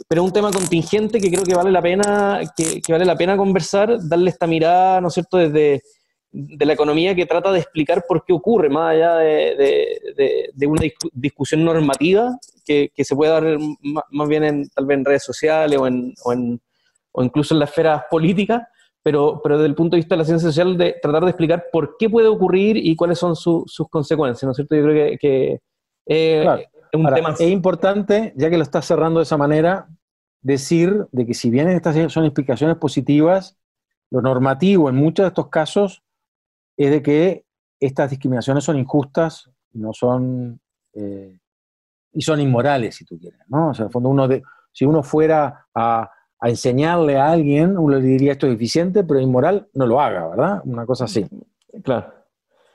pero 0.08 0.22
es 0.22 0.28
un 0.28 0.34
tema 0.34 0.52
contingente 0.52 1.20
que 1.20 1.32
creo 1.32 1.44
que 1.44 1.56
vale 1.56 1.72
la 1.72 1.82
pena, 1.82 2.42
que, 2.56 2.80
vale 2.92 3.06
la 3.06 3.18
pena 3.18 3.36
conversar, 3.36 3.98
darle 4.08 4.30
esta 4.30 4.46
mirada, 4.46 5.02
¿no 5.02 5.08
es 5.08 5.16
cierto?, 5.16 5.38
desde 5.38 5.82
de 6.32 6.66
la 6.66 6.74
economía 6.74 7.16
que 7.16 7.26
trata 7.26 7.52
de 7.52 7.60
explicar 7.60 8.06
por 8.08 8.24
qué 8.24 8.34
ocurre, 8.34 8.70
más 8.70 8.92
allá 8.92 9.16
de, 9.16 10.68
una 10.68 10.82
discusión 11.14 11.66
normativa 11.66 12.38
que, 12.66 12.92
se 12.98 13.16
puede 13.16 13.32
dar 13.32 13.58
más 14.12 14.28
bien 14.28 14.44
en, 14.44 14.70
tal 14.70 14.86
vez 14.86 14.98
en 14.98 15.06
redes 15.06 15.24
sociales 15.24 15.80
o 15.80 15.88
en 15.88 16.62
o 17.12 17.24
incluso 17.24 17.54
en 17.54 17.60
la 17.60 17.66
esfera 17.66 18.06
política, 18.10 18.70
pero, 19.02 19.40
pero 19.42 19.58
desde 19.58 19.68
el 19.68 19.76
punto 19.76 19.96
de 19.96 20.00
vista 20.00 20.16
de 20.16 20.20
la 20.20 20.26
ciencia 20.26 20.50
social, 20.50 20.78
de 20.78 20.96
tratar 21.02 21.24
de 21.24 21.30
explicar 21.30 21.66
por 21.72 21.96
qué 21.98 22.10
puede 22.10 22.28
ocurrir 22.28 22.78
y 22.78 22.96
cuáles 22.96 23.18
son 23.18 23.36
sus 23.36 23.88
consecuencias, 23.90 24.44
¿no 24.44 24.52
es 24.52 24.56
cierto? 24.58 24.76
Yo 24.76 24.84
creo 24.84 25.18
que, 25.20 25.62
eh, 26.06 26.68
es 26.92 27.00
un 27.00 27.14
tema... 27.14 27.32
Es 27.32 27.42
importante, 27.42 28.34
ya 28.36 28.50
que 28.50 28.58
lo 28.58 28.64
estás 28.64 28.86
cerrando 28.86 29.20
de 29.20 29.24
esa 29.24 29.38
manera, 29.38 29.88
decir 30.42 31.08
de 31.12 31.26
que 31.26 31.34
si 31.34 31.50
bien 31.50 31.70
estas 31.70 32.12
son 32.12 32.26
explicaciones 32.26 32.78
positivas, 32.78 33.58
lo 34.12 34.22
normativo 34.22 34.90
en 34.90 34.96
muchos 34.96 35.24
de 35.24 35.28
estos 35.28 35.50
casos 35.50 36.04
es 36.86 36.92
de 36.92 37.02
que 37.02 37.46
estas 37.80 38.10
discriminaciones 38.10 38.64
son 38.64 38.78
injustas, 38.78 39.50
no 39.74 39.94
son... 39.94 40.60
Eh, 40.94 41.40
y 42.12 42.22
son 42.22 42.42
inmorales, 42.42 42.96
si 42.96 43.06
tú 43.06 43.20
quieres, 43.20 43.40
¿no? 43.48 43.70
O 43.70 43.74
sea, 43.74 43.84
en 43.84 43.88
el 43.88 43.94
fondo 43.94 44.10
uno 44.10 44.28
de, 44.28 44.42
si 44.72 44.84
uno 44.84 45.04
fuera 45.04 45.68
a 45.76 46.10
a 46.40 46.50
enseñarle 46.50 47.18
a 47.18 47.32
alguien, 47.32 47.78
uno 47.78 47.98
le 47.98 48.02
diría 48.02 48.32
esto 48.32 48.48
es 48.48 48.54
eficiente, 48.54 49.04
pero 49.04 49.20
inmoral, 49.20 49.68
no 49.74 49.86
lo 49.86 50.00
haga, 50.00 50.28
¿verdad? 50.30 50.62
Una 50.64 50.86
cosa 50.86 51.06
así. 51.06 51.26
Claro. 51.84 52.14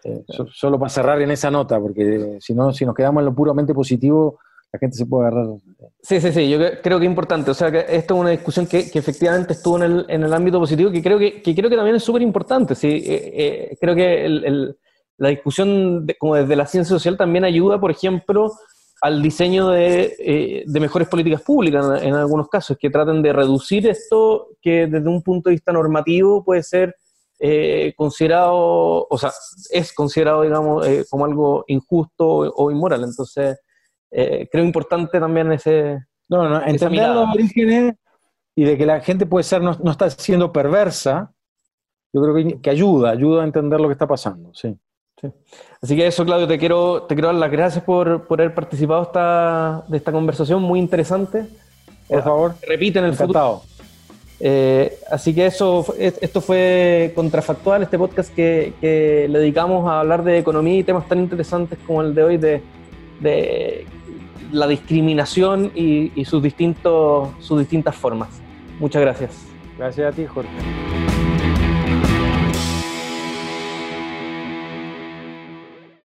Eh, 0.05 0.23
solo 0.53 0.79
para 0.79 0.91
cerrar 0.91 1.23
en 1.23 1.31
esa 1.31 1.51
nota, 1.51 1.81
porque 1.81 2.37
si 2.41 2.55
no, 2.55 2.73
si 2.73 2.85
nos 2.85 2.95
quedamos 2.95 3.23
en 3.23 3.27
lo 3.27 3.35
puramente 3.35 3.73
positivo, 3.73 4.39
la 4.75 4.79
gente 4.81 4.97
se 4.97 5.07
puede 5.07 5.29
agarrar. 5.29 5.47
Sí, 6.03 6.21
sí, 6.21 6.33
sí, 6.33 6.51
yo 6.51 6.59
creo 6.83 6.99
que 6.99 7.05
es 7.05 7.11
importante. 7.11 7.49
O 7.53 7.55
sea, 7.55 7.71
que 7.71 7.87
esto 7.89 8.15
es 8.15 8.21
una 8.21 8.31
discusión 8.31 8.67
que, 8.67 8.91
efectivamente 8.93 9.53
estuvo 9.53 9.77
en 9.77 9.85
el, 9.85 10.07
en 10.09 10.25
el, 10.25 10.35
ámbito 10.35 10.59
positivo, 10.59 10.91
que 10.91 11.01
creo 11.01 11.17
que, 11.17 11.43
creo 11.43 11.71
que 11.71 11.77
también 11.77 11.95
es 11.95 12.03
súper 12.03 12.23
importante. 12.23 12.75
Sí, 12.75 12.89
eh, 12.89 13.33
eh, 13.35 13.79
creo 13.81 13.95
que 13.95 14.75
la 15.17 15.29
discusión 15.29 16.05
como 16.19 16.35
desde 16.35 16.57
la 16.57 16.67
ciencia 16.67 16.93
social 16.93 17.17
también 17.17 17.45
ayuda, 17.45 17.79
por 17.79 17.93
ejemplo, 17.93 18.51
al 19.01 19.23
diseño 19.23 19.73
eh, 19.77 20.65
de, 20.67 20.81
mejores 20.81 21.07
políticas 21.07 21.43
públicas 21.43 22.03
en, 22.03 22.15
algunos 22.15 22.49
casos, 22.49 22.77
que 22.77 22.91
traten 22.91 23.23
de 23.23 23.33
reducir 23.33 23.87
esto 23.87 24.49
que 24.61 24.89
desde 24.89 25.09
un 25.09 25.23
punto 25.23 25.51
de 25.51 25.55
vista 25.55 25.71
normativo 25.71 26.43
puede 26.43 26.65
ser 26.65 26.97
eh, 27.39 27.93
considerado, 27.97 29.07
o 29.09 29.19
sea, 29.19 29.31
es 29.71 29.93
considerado, 29.93 30.43
digamos, 30.43 30.85
eh, 30.85 31.05
como 31.09 31.27
algo 31.27 31.65
injusto 31.69 32.27
o, 32.27 32.71
inmoral. 32.73 33.05
Entonces, 33.05 33.59
creo 34.51 34.65
importante 34.65 35.19
también 35.19 35.53
ese... 35.53 35.99
No, 36.29 36.49
no, 36.49 36.65
entender 36.67 37.09
los 37.11 37.35
orígenes 37.35 37.95
y 38.57 38.65
de 38.65 38.79
que 38.79 38.87
la 38.87 39.01
gente 39.01 39.27
puede 39.27 39.45
ser, 39.45 39.61
no, 39.61 39.77
no 39.83 39.91
está 39.91 40.09
siendo 40.11 40.53
perversa, 40.53 41.33
yo 42.13 42.23
creo 42.23 42.35
que, 42.35 42.61
que 42.61 42.71
ayuda, 42.71 43.11
ayuda 43.11 43.43
a 43.43 43.45
entender 43.45 43.81
lo 43.81 43.89
que 43.89 43.93
está 43.93 44.07
pasando, 44.07 44.55
sí. 44.55 44.75
Así 45.81 45.97
que 45.97 46.07
eso, 46.07 46.25
Claudio, 46.25 46.47
te 46.47 46.59
quiero, 46.59 47.03
te 47.03 47.15
quiero 47.15 47.29
dar 47.29 47.37
las 47.37 47.51
gracias 47.51 47.85
por, 47.85 48.27
por 48.27 48.41
haber 48.41 48.55
participado 48.55 49.03
esta, 49.03 49.85
de 49.89 49.97
esta 49.97 50.13
conversación 50.13 50.63
muy 50.63 50.79
interesante. 50.79 51.47
Por 52.09 52.23
favor. 52.23 52.55
Repite 52.67 52.99
en 52.99 53.07
el 53.07 53.15
futuro. 53.15 53.63
Eh, 54.41 54.99
así 55.11 55.35
que 55.35 55.47
eso, 55.47 55.87
esto 55.99 56.41
fue 56.41 57.13
Contrafactual, 57.15 57.83
este 57.83 57.97
podcast 57.97 58.35
que, 58.35 58.75
que, 58.81 59.27
le 59.29 59.39
dedicamos 59.39 59.89
a 59.89 60.01
hablar 60.01 60.25
de 60.25 60.39
economía 60.39 60.79
y 60.79 60.83
temas 60.83 61.09
tan 61.09 61.21
interesantes 61.21 61.79
como 61.87 62.03
el 62.03 62.15
de 62.15 62.23
hoy 62.23 62.37
de, 62.37 62.61
de 63.21 63.87
la 64.55 64.67
discriminación 64.67 65.73
y, 65.75 66.13
y, 66.15 66.25
sus, 66.25 66.43
distintos, 66.43 67.29
sus 67.41 67.59
distintas 67.59 67.95
formas. 67.95 68.29
Muchas 68.79 69.03
gracias. 69.03 69.47
Gracias 69.77 70.13
a 70.13 70.17
ti, 70.17 70.27
Jorge. 70.27 71.04